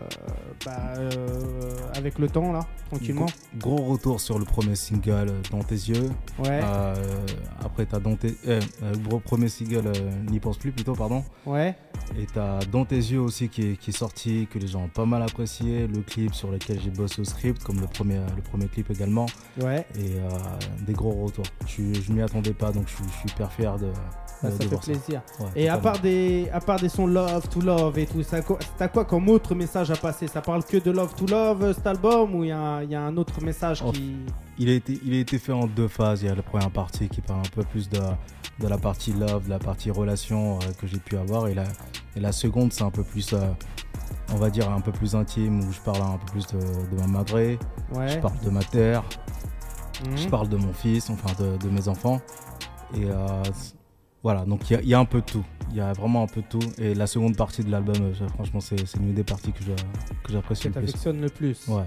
[0.67, 0.93] bah,
[2.03, 3.27] avec le temps, là, tranquillement
[3.57, 6.11] Gros, gros retour sur le premier single, euh, Dans tes yeux.
[6.41, 6.95] Ouais, Euh,
[7.65, 8.37] après, t'as dans tes...
[8.49, 8.61] euh,
[9.09, 9.93] gros premier single,
[10.31, 11.23] N'y pense plus plutôt, pardon.
[11.47, 11.77] ouais,
[12.19, 14.89] Et t'as Dans tes yeux aussi qui est, qui est sorti, que les gens ont
[14.89, 15.87] pas mal apprécié.
[15.87, 19.27] Le clip sur lequel j'ai bossé au script, comme le premier, le premier clip également.
[19.63, 19.87] ouais.
[19.99, 20.17] Et
[20.85, 21.45] des gros retours.
[21.67, 23.93] Je, je m'y attendais pas, donc je, suis- je suis hyper fier de-
[24.51, 25.23] ça de fait voir plaisir.
[25.41, 28.39] Ouais, Et à part, des, à part des sons love to love et tout, ça,
[28.77, 30.27] t'as quoi comme autre message à passer?
[30.29, 32.95] Ça parle que de love to love, euh, cet album, ou il y, a y
[32.95, 34.17] a un autre message Oh, qui.
[34.59, 36.23] Il a, été, il a été fait en deux phases.
[36.23, 37.99] Il y a la première partie qui parle un peu plus de,
[38.61, 41.49] de la partie love, de la partie relation euh, que j'ai pu avoir.
[41.49, 41.65] Et la,
[42.17, 43.39] et la seconde, c'est un peu plus, euh,
[44.33, 46.59] on va dire, un peu plus intime, où je parle un peu plus de,
[46.95, 47.59] de ma madre, Ouais.
[48.09, 49.03] je parle de ma terre,
[50.05, 50.17] Mhm.
[50.19, 52.21] je parle de mon fils, enfin de, de mes enfants.
[52.95, 53.43] Et euh,
[54.23, 55.45] voilà, donc il y a, il y a un peu de tout.
[55.71, 56.61] Il y a vraiment un peu de tout.
[56.79, 59.65] Et la seconde partie de l'album, euh, franchement, c'est c'est une des parties que
[60.29, 61.07] j'apprécie que le plus.
[61.07, 61.69] le plus.
[61.69, 61.85] Ouais.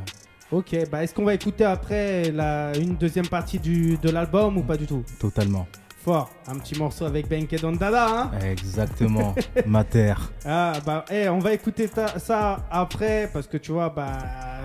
[0.52, 4.64] Ok, bah est-ce qu'on va écouter après la, une deuxième partie du, de l'album ou
[4.64, 5.04] pas du tout?
[5.20, 5.68] Totalement.
[6.06, 9.34] Fort, un petit morceau avec Benke Dondada, hein Exactement.
[9.66, 10.32] ma terre.
[10.46, 14.20] Ah bah, eh, on va écouter ta- ça après parce que tu vois, bah,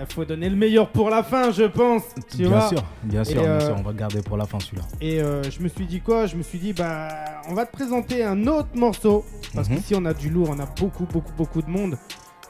[0.09, 2.03] faut donner le meilleur pour la fin, je pense.
[2.29, 4.59] Tu bien vois sûr, bien sûr, bien euh, sûr, on va garder pour la fin
[4.59, 4.83] celui-là.
[5.01, 6.27] Et euh, je me suis dit quoi?
[6.27, 7.07] Je me suis dit, bah,
[7.49, 9.25] on va te présenter un autre morceau.
[9.55, 9.77] Parce Mhm.
[9.77, 11.97] qu'ici, on a du lourd, on a beaucoup, beaucoup, beaucoup de monde.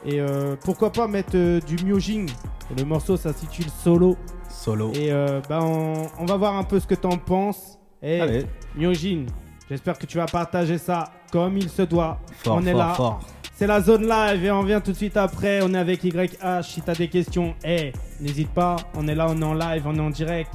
[0.04, 1.34] Et euh, pourquoi pas mettre
[1.64, 2.28] du Myojing
[2.76, 4.18] Le morceau s'intitule Solo.
[4.50, 4.92] Solo.
[4.92, 5.10] Et
[5.48, 7.78] bah, on, on va voir un peu ce que t'en penses.
[8.02, 9.26] Et Allez, Myojin,
[9.68, 12.18] j'espère que tu vas partager ça comme il se doit.
[12.42, 12.94] fort, on est fort, là.
[12.94, 13.20] fort.
[13.54, 15.60] C'est la zone live et on vient tout de suite après.
[15.62, 16.62] On est avec YH.
[16.62, 18.76] Si t'as des questions, eh, n'hésite pas.
[18.96, 20.50] On est là, on est en live, on est en direct.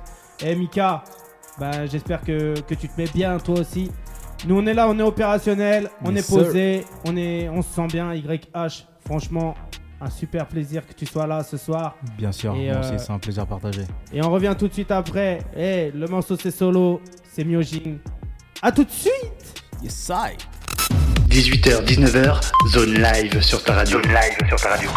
[0.46, 1.04] Eh, Mika,
[1.58, 3.92] bah, j'espère que, que tu te mets bien, toi aussi.
[4.46, 7.74] Nous, on est là, on est opérationnel, on Yes, est posé, on, est, on se
[7.74, 8.14] sent bien.
[8.14, 9.56] YH, franchement,
[10.00, 11.96] un super plaisir que tu sois là ce soir.
[12.18, 13.82] Bien sûr, Et, euh, c'est un plaisir partagé.
[14.14, 15.40] Et on revient tout de suite après.
[15.56, 17.98] Eh, le morceau c'est solo, c'est Myojin.
[18.62, 19.64] À tout de suite!
[19.84, 20.36] Yes, I.
[21.30, 24.02] 18h, 19h, zone live sur ta radio.
[24.02, 24.90] Zone live sur ta radio.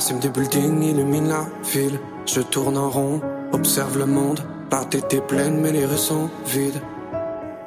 [0.00, 2.00] La cime du building illumine la ville.
[2.24, 3.20] Je tourne en rond,
[3.52, 4.40] observe le monde,
[4.72, 6.80] la tête est pleine mais les rues sont vides.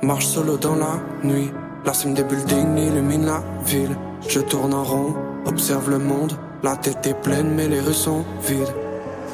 [0.02, 1.52] Marche solo dans la nuit,
[1.86, 3.96] la cime des buildings illumine la ville.
[4.28, 5.14] Je tourne en rond,
[5.46, 8.74] observe le monde, la tête est pleine mais les rues sont vides.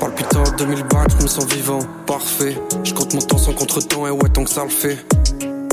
[0.02, 2.62] Palpitant 2000 balles, je me sens vivant, parfait.
[2.84, 4.98] Je compte mon temps sans contretemps et ouais tant que ça le fait.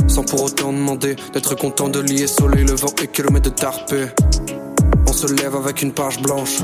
[0.07, 4.07] Sans pour autant demander d'être content de lier soleil levant et kilomètres de tarpé.
[5.17, 6.59] Se lève avec une page blanche.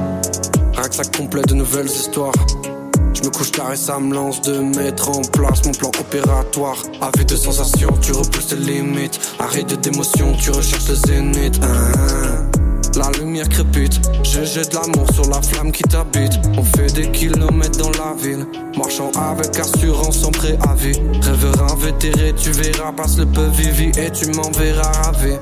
[0.90, 2.34] Ça complète de nouvelles histoires.
[3.14, 6.76] Je me couche tard et ça me lance de mettre en place mon plan opératoire.
[7.00, 9.18] Avis de sensations, tu repousses tes limites.
[9.38, 11.60] Arrête d'émotions, tu recherches le zénith.
[11.62, 12.44] Ah,
[12.94, 16.34] La lumière crépite, je jette l'amour sur la flamme qui t'habite.
[16.58, 18.46] On fait des kilomètres dans la ville,
[18.76, 21.00] marchant avec assurance sans préavis.
[21.22, 25.36] Rêveur invétéré, tu verras, passe le peu vivi et tu m'en verras ravi.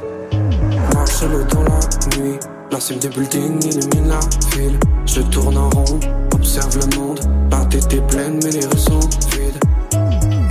[0.95, 1.81] Marche solo dans la
[2.17, 2.39] nuit,
[2.71, 4.21] la cime des buildings illumine la
[4.57, 4.79] ville.
[5.07, 6.01] Je tourne en rond,
[6.35, 9.01] observe le monde, la tête tête est pleine, mais les rues sont
[9.33, 9.61] vides.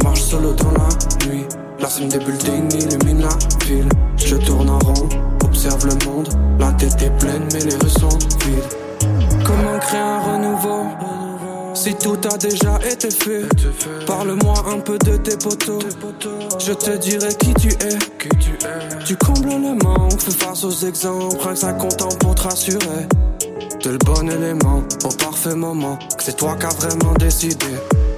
[0.03, 1.45] Marche solo dans la nuit.
[1.79, 3.89] La cime des buildings illumine la ville.
[4.17, 5.09] Je tourne en rond,
[5.43, 6.29] observe le monde.
[6.59, 9.43] La tête est pleine, mais les rues sont vides.
[9.45, 10.85] Comment créer un renouveau?
[11.73, 13.45] Si tout a déjà été fait,
[14.05, 15.83] parle-moi un peu de tes potos.
[16.59, 17.97] Je te dirai qui tu es.
[19.05, 23.07] Tu combles le manque, fais face aux exemples, rien que ça pour te rassurer.
[23.81, 27.65] T'es le bon élément, au parfait moment, que c'est toi qui as vraiment décidé.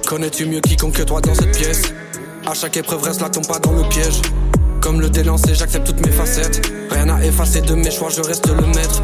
[0.06, 1.82] Connais-tu mieux quiconque que toi dans cette pièce?
[2.46, 4.20] À chaque épreuve, reste là, tombe pas dans le piège.
[4.80, 6.60] Comme le délancé, j'accepte toutes mes facettes.
[6.90, 9.00] Rien à effacer de mes choix, je reste le maître.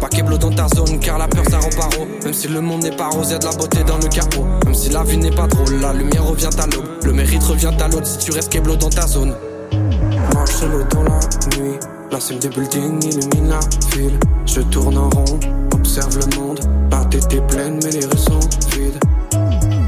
[0.00, 2.06] Pas keblo dans ta zone, car la peur ça rend paro.
[2.24, 4.46] Même si le monde n'est pas rose, y'a de la beauté dans le capot.
[4.64, 6.86] Même si la vie n'est pas drôle, la lumière revient à l'aube.
[7.04, 9.34] Le mérite revient à l'autre si tu restes keblo dans ta zone.
[10.34, 11.20] Marche solo dans la
[11.58, 11.78] nuit.
[12.10, 13.60] La cime des buildings illumine la
[13.94, 14.18] ville.
[14.46, 15.38] Je tourne en rond,
[15.74, 16.60] observe le monde.
[16.90, 18.40] La tête est pleine, mais les rues sont
[18.72, 18.98] vides.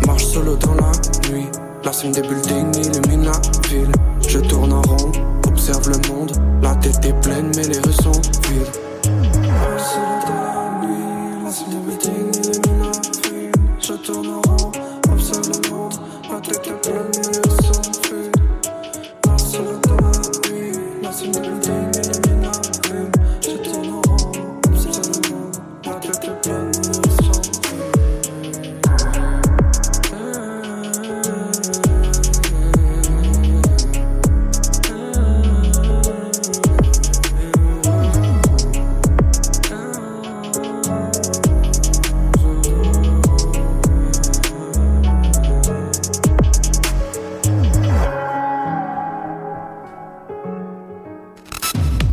[0.06, 0.92] Marche solo dans la
[1.30, 1.46] nuit.
[1.84, 3.92] La cime des buildings illumine la ville.
[4.28, 5.10] Je tourne en rond,
[5.48, 6.32] observe le monde.
[6.62, 8.12] La tête est pleine, mais les rues sont
[8.50, 8.91] vides.
[9.83, 11.45] Marche solo dans la nuit.
[11.45, 13.53] La cime des buildings illumine la ville.
[13.80, 14.72] Je tourne en rond,
[15.70, 15.95] monde.
[16.30, 17.41] La tête est pleine,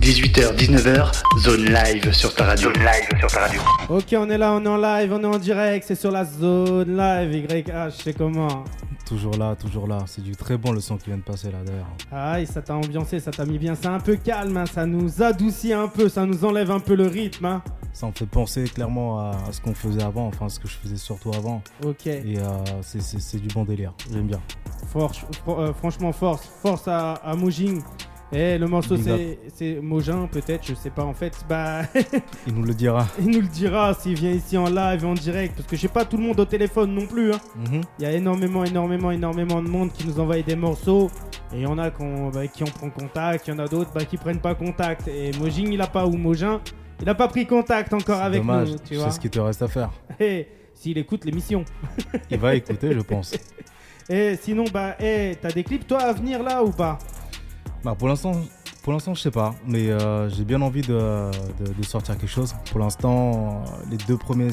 [0.10, 2.74] 18h, 19h, zone live sur ta radio.
[2.74, 3.62] Zone live sur ta radio.
[3.90, 6.26] Ok, on est là, on est en live, on est en direct, c'est sur la
[6.26, 8.64] zone live, YH, c'est comment
[9.06, 10.00] Toujours là, toujours là.
[10.08, 11.94] C'est du très bon le son qui vient de passer là d'ailleurs.
[12.12, 13.76] Aïe, ça t'a ambiancé, ça t'a mis bien.
[13.76, 16.96] C'est un peu calme, hein, ça nous adoucit un peu, ça nous enlève un peu
[16.96, 17.46] le rythme.
[17.46, 17.62] Hein.
[17.94, 20.98] Ça me fait penser clairement à, ce qu'on faisait avant, enfin ce que je faisais
[20.98, 21.62] surtout avant.
[21.86, 22.08] Ok.
[22.08, 24.42] Et euh, c'est du bon délire, j'aime bien.
[24.88, 27.84] Force, euh, franchement, force, force à, à Mojing
[28.32, 31.34] et le morceau, c'est c'est Mogin, peut-être, je sais pas en fait.
[31.50, 31.82] Bah,
[32.48, 33.08] Il nous le dira.
[33.20, 35.56] il nous le dira s'il vient ici en live, en direct.
[35.56, 37.34] Parce que j'ai pas tout le monde au téléphone non plus.
[37.34, 37.40] hein.
[37.72, 37.82] Mhm.
[37.98, 41.10] Il y a énormément, énormément, énormément de monde qui nous envoie des morceaux.
[41.54, 43.68] Et il y en a qu'on- bah, qui en prend contact, il y en a
[43.68, 45.08] d'autres bah, qui prennent pas contact.
[45.08, 46.62] Et Mojing, il a pas, ou Mogin,
[47.02, 48.70] il a pas pris contact encore avec Dommage.
[48.70, 49.10] nous, tu C'est vois.
[49.10, 49.90] ce qu'il te reste à faire.
[50.20, 51.66] Et s'il écoute l'émission.
[52.30, 53.34] Il va écouter, je pense.
[54.12, 57.00] Et sinon, bah, eh, t'as des clips toi à venir là ou pas?
[57.84, 58.34] Bah, pour l'instant,
[58.84, 61.32] pour l'instant, je sais pas, mais euh, j'ai bien envie de,
[61.64, 62.54] de- de sortir quelque chose.
[62.72, 64.50] Pour l'instant, euh, les deux premiers,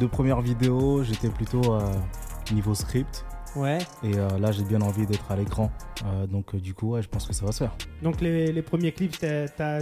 [0.00, 1.80] deux premières vidéos, j'étais plutôt euh,
[2.52, 3.24] niveau script,
[3.54, 3.78] Ouais.
[4.02, 5.70] et euh, là, j'ai bien envie d'être à l'écran.
[6.28, 7.74] Donc, du coup, ouais, je pense que ça va se faire.
[8.02, 9.16] Donc les, les premiers clips,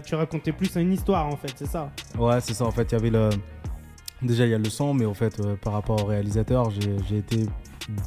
[0.06, 1.90] tu racontais plus une histoire en fait, c'est ça?
[2.16, 2.64] Ouais, c'est ça.
[2.66, 3.30] En fait, il y avait le.
[4.22, 7.46] Déjà, il y a le son, mais en fait, par rapport au réalisateur, j'ai été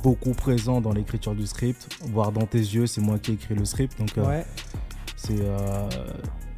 [0.04, 3.56] beaucoup présent dans l'écriture du script, voire dans tes yeux, c'est moi qui ai écrit
[3.56, 3.98] le script.
[4.00, 4.46] Donc, euh, Ouais.
[5.16, 5.88] c'est euh,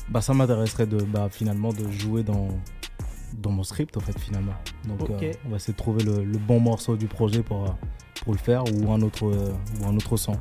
[0.09, 2.47] bah ça m'intéresserait de bah, finalement de jouer dans
[3.37, 4.53] dans mon script en fait finalement.
[4.85, 7.75] Donc euh, on va essayer de trouver le, le bon morceau du projet pour
[8.23, 10.33] pour le faire ou un autre euh, ou un autre son.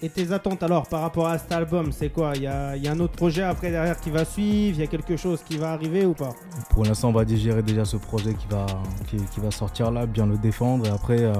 [0.00, 2.32] Et, tes attentes alors par rapport à cet album, c'est quoi?
[2.36, 4.78] Il y a, y a un autre projet après derrière qui va suivre?
[4.78, 6.30] Il y a quelque chose qui va arriver ou pas?
[6.70, 8.64] Pour l'instant on va digérer déjà ce projet qui va
[9.08, 10.86] qui, qui va sortir là bien le défendre.
[10.86, 11.34] Et après euh,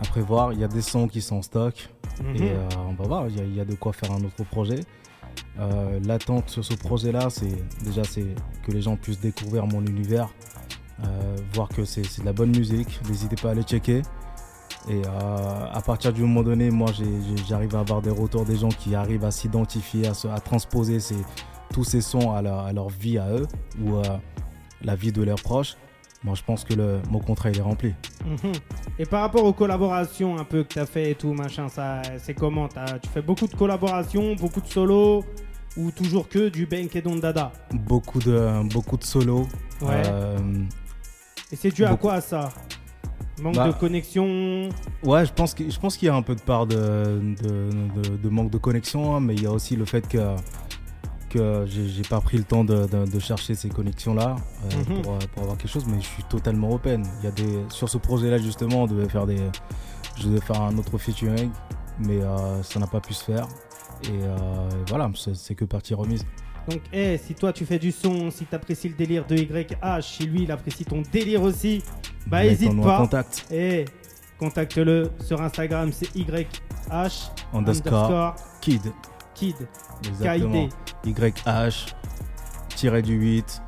[0.00, 1.88] après voir il y a des sons qui sont en stock.
[2.22, 2.36] Mhm.
[2.36, 4.22] et euh, on va voir il y, a- il y a de quoi faire un
[4.24, 4.80] autre projet.
[5.58, 8.26] Euh, l'attente sur ce projet là c'est déjà c'est
[8.64, 10.28] que les gens puissent découvrir mon univers
[11.04, 13.00] euh, voir que c'est de la bonne musique.
[13.08, 14.02] N'hésitez pas à aller checker.
[14.88, 16.90] Et euh, à partir du moment donné moi
[17.48, 21.00] j'arrive à avoir des retours des gens qui arrivent à s'identifier à, se- à transposer
[21.00, 21.24] ces-
[21.72, 23.46] tous ces sons à à leur vie à eux
[23.82, 24.20] ou à
[24.82, 25.76] la vie de leurs proches
[26.22, 27.94] moi je pense que le, mon contrat il est rempli.
[28.24, 28.52] Mhm.
[28.98, 32.34] Et par rapport aux collaborations un peu que t'as fait et tout machin, ça c'est
[32.34, 32.68] comment?
[33.02, 35.24] Tu fais beaucoup de collaborations, beaucoup de solos
[35.76, 37.52] ou toujours que du Bank et Don Dada?
[37.72, 39.46] Beaucoup de, beaucoup de solos
[39.80, 40.02] Ouais.
[40.06, 40.36] Euh,
[41.52, 42.50] Et c'est dû à quoi ça?
[43.40, 44.68] Manque Bah, de connexion?
[45.02, 46.76] Ouais, je pense que- je pense qu'il y a un peu de part de,
[47.42, 47.70] de,
[48.02, 50.18] de- de manque de connexion, hein, mais il y a aussi le fait que
[51.30, 54.36] que j'ai j'ai pas pris le temps de, de- de chercher ces connexions là
[54.88, 55.02] Mhm.
[55.02, 57.02] pour, euh, pour avoir quelque chose, mais je suis totalement open.
[57.20, 59.38] Il y a des sur ce projet là justement, on devait faire des,
[60.18, 61.50] je devais faire un autre featuring,
[61.98, 63.46] mais euh, ça n'a pas pu se faire.
[64.04, 64.36] Et euh,
[64.88, 66.24] voilà, c'est que partie remise.
[66.68, 70.24] Donc, eh, si toi tu fais du son, si t'apprécies le délire de YH, si
[70.26, 71.82] lui il apprécie ton délire aussi,
[72.26, 72.98] bah hésite pas.
[72.98, 73.46] contact.
[73.50, 73.84] Eh,
[74.38, 78.80] Contacte-le sur Instagram, c'est YH Underscore Kid.
[79.40, 79.56] Kid.
[80.06, 80.68] Exactement.
[81.06, 81.94] YH
[82.76, 83.62] tiré du 8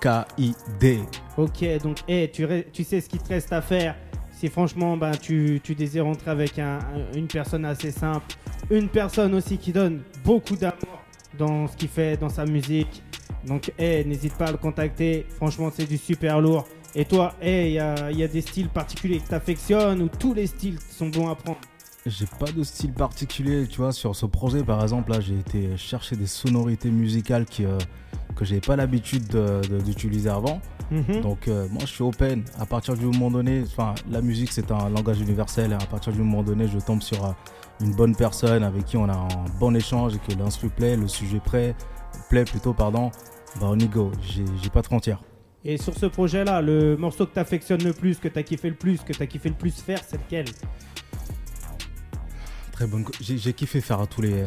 [0.00, 1.00] K-I-D.
[1.38, 3.96] Ok, donc eh, tu, sais ce qu'il te reste à faire.
[4.30, 8.26] Si franchement ben, tu, tu désires rentrer avec un- un- une personne assez simple,
[8.70, 11.00] une personne aussi qui donne beaucoup d'amour
[11.38, 13.02] dans ce qu'il fait, dans sa musique.
[13.46, 15.26] Donc eh, n'hésite pas à le contacter.
[15.36, 16.66] Franchement, c'est du super lourd.
[16.94, 20.08] Et toi, eh, il y, a, y a des styles particuliers que tu affectionnes ou
[20.08, 21.58] tous les styles sont bons à prendre?
[22.08, 23.92] J'ai pas de style particulier, tu vois.
[23.92, 27.76] Sur ce projet, par exemple, là, j'ai été chercher des sonorités musicales qui, euh,
[28.36, 30.60] que j'avais pas l'habitude de- de- d'utiliser avant.
[30.92, 31.20] Mhm.
[31.22, 32.44] Donc, euh, moi, je suis open.
[32.60, 35.72] À partir du moment donné, enfin, la musique, c'est un langage universel.
[35.72, 37.32] Et à partir du moment donné, je tombe sur euh,
[37.80, 39.28] une bonne personne avec qui on a un
[39.58, 41.74] bon échange et que l'instru plaît, le sujet plaît,
[42.30, 43.10] plaît plutôt, pardon.
[43.60, 44.12] Bah, on y go.
[44.22, 45.20] J'ai pas de frontières.
[45.64, 48.68] Et sur ce projet-là, le morceau que tu affectionnes le plus, que tu as kiffé
[48.68, 50.44] le plus, que tu as kiffé le plus faire, c'est lequel?
[52.76, 53.06] Très bonne.
[53.22, 54.44] J'ai kiffé faire tous les, euh,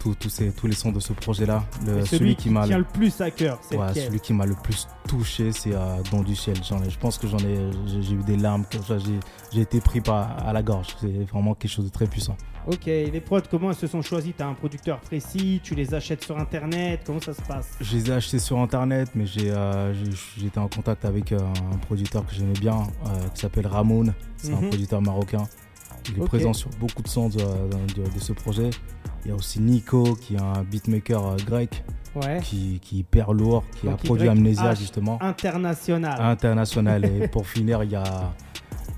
[0.00, 1.64] tous, tous ces, tous les sons de ce projet-là.
[2.06, 5.52] Celui, qui m'a le plus à cœur, c'est Ouais, celui qui m'a le plus touché,
[5.52, 6.56] c'est euh, Don du ciel.
[6.56, 8.64] Ai- je pense que j'en ai, j'ai- eu des larmes,
[9.52, 10.96] j'ai été pris par, à la gorge.
[10.98, 12.38] C'est vraiment quelque chose de très puissant.
[12.66, 16.24] Ok, les prods, comment elles se sont choisis T'as un producteur précis Tu les achètes
[16.24, 17.68] sur internet Comment ça se passe?
[17.82, 19.92] Je les ai achetés sur internet, mais j'ai euh,
[20.38, 21.52] j'étais en contact avec un
[21.86, 22.78] producteur que j'aimais bien,
[23.34, 24.06] qui s'appelle Ramon.
[24.38, 24.68] C'est un Mhm.
[24.70, 25.46] producteur marocain.
[26.16, 28.70] Il est présent sur beaucoup de sons de, de- de ce projet.
[29.24, 31.84] Il y a aussi Nico, qui est un beatmaker euh, grec,
[32.16, 32.40] Ouais.
[32.42, 34.28] qui, qui est hyper lourd, qui Donc, a produit.
[34.28, 35.18] Amnesia justement.
[35.22, 36.16] International.
[36.20, 37.04] international.
[37.04, 38.32] Et pour finir, il y a,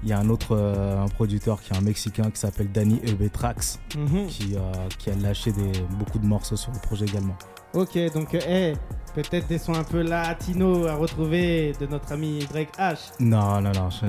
[0.02, 3.00] il y a un autre euh, un producteur qui est un Mexicain qui s'appelle Danny
[3.04, 4.26] Ebetrax, Mhm.
[4.28, 4.60] qui, euh,
[4.98, 7.36] qui a lâché des, beaucoup de morceaux sur le projet également.
[7.74, 8.74] Ok, donc, hey,
[9.14, 13.12] peut-être des sons un peu latinos à retrouver de notre ami YH.
[13.20, 13.88] Non, non, non.
[13.90, 14.06] je-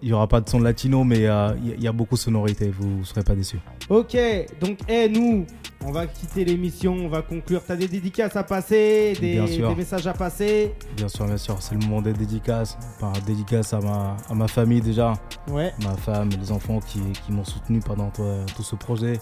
[0.00, 1.92] Il n'y aura pas de son latino, mais euh, il y, a- il y a
[1.92, 3.58] beaucoup de sonorités, vous ne serez pas déçus.
[3.88, 4.16] ok,
[4.60, 5.44] donc, hey, nous,
[5.84, 7.60] on va quitter l'émission, on va conclure.
[7.66, 9.68] T'as des dédicaces à passer, des, Bien sûr.
[9.70, 10.72] des messages à passer?
[10.96, 12.78] Bien sûr, bien sûr, c'est le moment des dédicaces.
[12.96, 15.14] Enfin, dédicace à ma, à ma famille déjà,
[15.50, 15.72] Ouais.
[15.82, 18.22] ma femme et les enfants qui, qui m'ont soutenu pendant tout,
[18.56, 19.14] tout ce projet.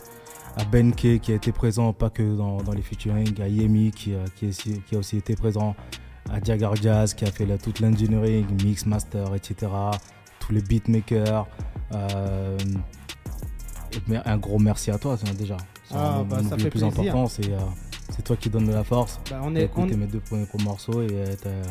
[0.56, 3.90] À Ben K qui a été présent, pas que dans, dans les featuring, à Yemi
[3.90, 5.74] qui, a- qui, est aussi- qui a aussi été présent,
[6.30, 9.70] à Jagger Jazz qui a fait la, toute l'engineering, mix, master, etc.
[10.40, 11.46] Tous les beatmakers.
[11.94, 12.58] euh,
[14.24, 15.56] un gros merci à toi déjà.
[15.84, 16.88] C'est Ah, bah, ça le fait plus plaisir.
[16.88, 17.58] important, c'est euh,
[18.10, 19.20] c'est toi qui donnes de la force.
[19.30, 21.62] Bah, on est, écouté on- mes deux premiers morceaux et euh,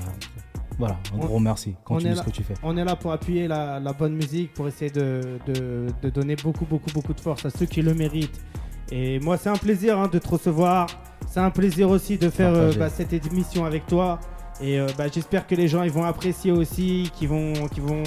[0.77, 1.75] voilà, un On- gros merci.
[1.85, 2.25] on Continue est ce là.
[2.25, 2.53] que tu fais.
[2.63, 6.35] On est là pour appuyer la, la bonne musique, pour essayer de, de- de donner
[6.35, 8.39] beaucoup, beaucoup, beaucoup de force à ceux qui le méritent.
[8.91, 10.87] Et moi, c'est un plaisir hein, de te recevoir.
[11.27, 14.19] C'est un plaisir aussi de faire euh, bah, cette émission avec toi.
[14.61, 18.03] Et euh, bah, j'espère que les gens ils vont apprécier aussi, qu'ils vont, vont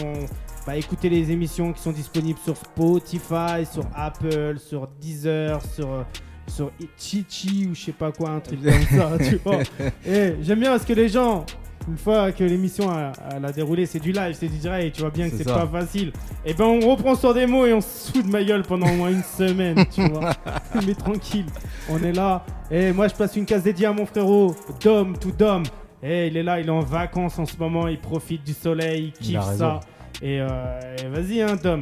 [0.67, 6.03] bah, écouter les émissions qui sont disponibles sur Spotify, sur Apple, sur Deezer, sur, euh,
[6.47, 9.11] sur Chichi ou je sais pas quoi, un truc comme ça.
[9.19, 9.59] tu vois.
[10.07, 11.47] Et j'aime bien parce que les gens,
[11.89, 15.11] une fois que l'émission a, a déroulé, c'est du live, c'est du direct, tu vois
[15.11, 16.13] bien que C'est pas facile.
[16.45, 18.87] Et ben on reprend sur des mots et on se fout de ma gueule pendant
[18.87, 20.31] au moins une semaine, tu vois.
[20.87, 21.47] Mais tranquille,
[21.91, 22.45] on est là.
[22.71, 25.63] Et moi je passe une case dédiée à mon frérot, Dom to Dom.
[26.03, 29.13] Et il est là, il est en vacances en ce moment, il profite du soleil,
[29.21, 29.81] il kiffe ça.
[30.23, 31.81] Et, euh, et vas-y hein Dom,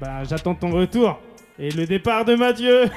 [0.00, 1.18] bah, j'attends ton retour.
[1.58, 2.84] Et le départ de Mathieu.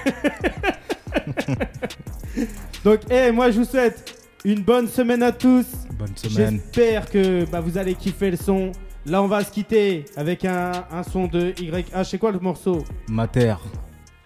[2.83, 5.65] Donc, eh, moi je vous souhaite une bonne semaine à tous.
[5.97, 6.59] Bonne semaine.
[6.63, 8.71] J'espère que bah, vous allez kiffer le son.
[9.05, 12.03] Là, on va se quitter avec un, un son de YH.
[12.03, 12.83] C'est quoi le morceau?
[13.09, 13.55] Mater.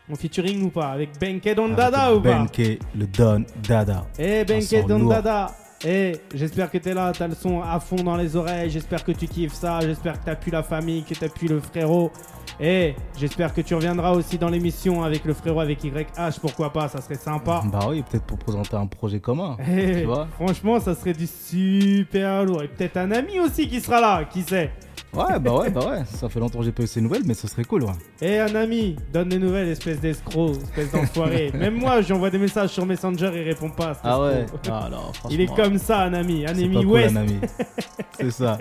[0.10, 0.90] On featuring ou pas?
[0.90, 2.30] Avec Benke Don avec Dada ou pas?
[2.30, 4.06] Ben K, le Don Dada.
[4.18, 5.10] Eh Benke Don lourd.
[5.10, 5.56] Dada
[5.86, 9.12] Eh, j'espère que t'es là, t'as le son à fond dans les oreilles, j'espère que
[9.12, 12.12] tu kiffes ça, j'espère que t'as pu la famille, que t'as pu le frérot.
[12.60, 16.88] Et j'espère que tu reviendras aussi dans l'émission avec le frérot, avec YH, pourquoi pas,
[16.88, 17.62] ça serait sympa.
[17.72, 19.58] Bah oui, peut-être pour présenter un projet commun.
[19.70, 22.64] Eh, tu vois franchement, ça serait du super lourd.
[22.64, 24.72] Et peut-être un ami aussi qui sera là, qui sait
[25.14, 26.04] Ouais, bah ouais, bah ouais.
[26.06, 27.92] Ça fait longtemps que j'ai pas eu ces nouvelles, mais ce serait cool, ouais.
[28.22, 31.52] Eh un ami, donne des nouvelles, espèce d'escroc, espèce d'enfoiré.
[31.56, 33.94] Même moi, j'envoie des messages sur Messenger, il répond pas.
[33.96, 34.46] cet Ah ouais.
[34.70, 35.12] Ah non.
[35.30, 37.16] Il est comme ça, un ami, un ami cool, West.
[37.16, 37.40] un ami.
[38.20, 38.58] C'est ça.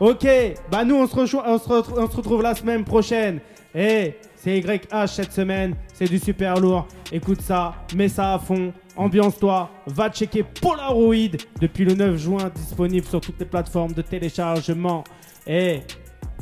[0.00, 0.26] Ok,
[0.70, 3.40] bah nous on se, on se retrouve, on se retrouve la semaine prochaine.
[3.74, 6.88] Eh, c'est YH cette semaine, c'est du super lourd.
[7.12, 13.06] Écoute ça, mets ça à fond, ambiance-toi, va checker Polaroid depuis le 9 juin, disponible
[13.06, 15.04] sur toutes les plateformes de téléchargement.
[15.46, 15.80] Et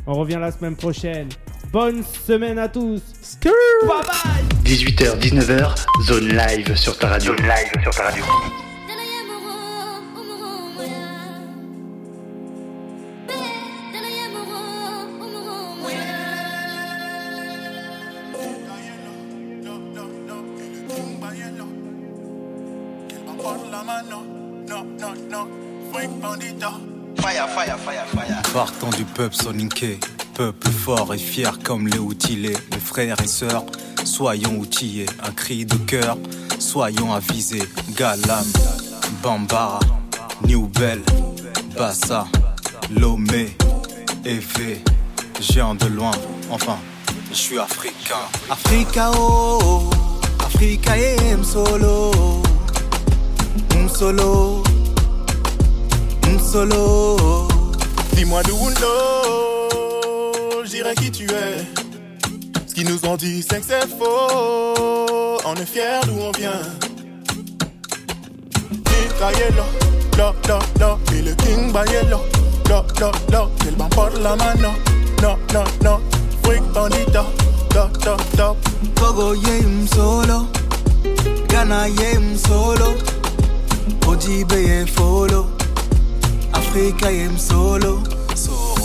[0.07, 1.29] on revient la semaine prochaine.
[1.73, 3.03] Bonne semaine à tous.
[3.43, 3.53] Bye
[3.87, 5.75] bye 18h, 19h,
[6.07, 7.37] zone live sur ta radio.
[7.37, 8.25] Zone live sur ta radio.
[29.21, 30.01] Peuple soninké,
[30.33, 33.67] peuple fort et fier comme les outillés, mes frères et sœurs,
[34.03, 36.17] soyons outillés, un cri de cœur,
[36.59, 38.47] soyons avisés, Galam,
[39.23, 39.79] Bambara,
[40.49, 41.03] New Bell,
[41.77, 42.29] Bassa,
[42.99, 43.55] Lomé,
[44.25, 44.83] Effet,
[45.39, 46.13] géant de loin,
[46.51, 46.79] enfin,
[47.31, 48.25] je suis africain.
[48.49, 49.91] Africa oh,
[50.39, 52.43] Africa et solo,
[53.87, 54.63] solo,
[56.41, 57.50] solo.
[58.21, 58.59] Dis-moi d'où
[60.63, 61.65] je dirais qui tu es.
[62.67, 65.39] Ce qu'ils nous ont dit, c'est que c'est faux.
[65.47, 66.61] On est fiers d'où on vient.
[68.91, 69.65] Micaelo,
[70.19, 70.99] lo, lo, lo.
[71.17, 72.21] Et le King Bayelo,
[72.69, 73.51] lo, lo, lo.
[73.67, 74.75] Il ban por la mano,
[75.23, 76.01] no, no, no.
[76.43, 77.25] Freak bandita,
[77.75, 78.57] lo, lo, lo.
[78.97, 80.47] Togo ye M solo,
[81.49, 82.95] Ghana ye solo,
[84.07, 85.47] Odibe ye follow,
[86.53, 88.03] Africa M solo.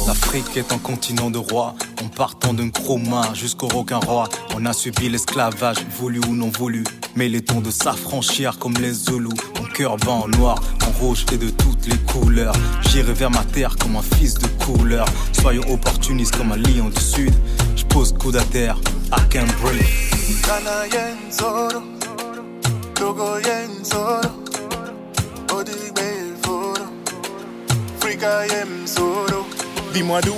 [0.07, 1.76] L'Afrique est un continent de rois.
[2.03, 6.84] En partant d'un chroma jusqu'au requin roi, on a subi l'esclavage, voulu ou non voulu.
[7.16, 9.32] Mais il est temps de s'affranchir comme les Zoulous.
[9.59, 12.55] Mon cœur bat en noir, en rouge et de toutes les couleurs.
[12.89, 15.05] J'irai vers ma terre comme un fils de couleur.
[15.32, 17.34] Soyons opportunistes comme un lion du sud.
[17.76, 18.78] Je pose coude à terre,
[21.32, 21.82] solo,
[22.95, 23.84] Togo yen
[28.16, 28.45] Africa
[28.86, 29.45] solo.
[29.93, 30.34] Dis-moi d'où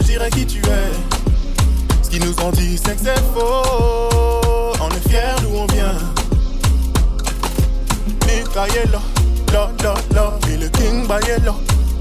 [0.00, 2.02] je dirais qui tu es.
[2.02, 4.72] Ce qu'ils nous ont dit, c'est que c'est faux.
[4.80, 5.96] On est fiers d'où on vient.
[8.26, 9.00] Micaelo,
[9.52, 10.32] lo, lo, lo.
[10.52, 11.54] Et le King Bayelo,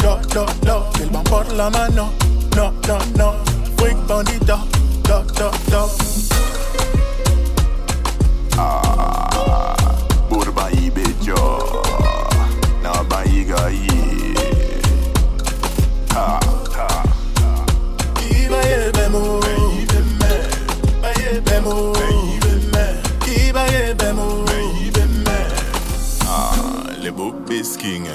[0.03, 0.83] lo, lo, lo.
[1.01, 2.11] Il m'emporte la mano,
[2.57, 3.33] no, no, no.
[3.77, 4.59] Freak bandita,
[5.07, 5.89] lo, lo, lo.
[8.57, 9.77] Ah,
[10.29, 11.81] Burbayi Bejo,
[13.51, 14.73] na Bayiga ye.
[16.13, 16.39] Ha,
[16.75, 16.87] ha.
[18.21, 19.39] Iba ye bemo,
[20.99, 21.93] Iba ye bemo,
[23.27, 24.45] Iba ye bemo,
[26.27, 26.53] Ah,
[27.01, 28.07] les beaux bisking.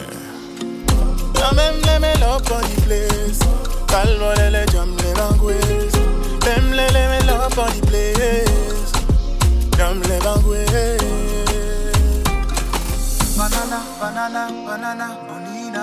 [1.34, 3.41] La même les mélopes on the place.
[3.89, 5.55] Calmo les les jam les bangues.
[6.45, 8.93] Même les les mélopes on the place.
[9.76, 11.26] Jam les bangues.
[13.37, 15.26] Banana, banana, banana,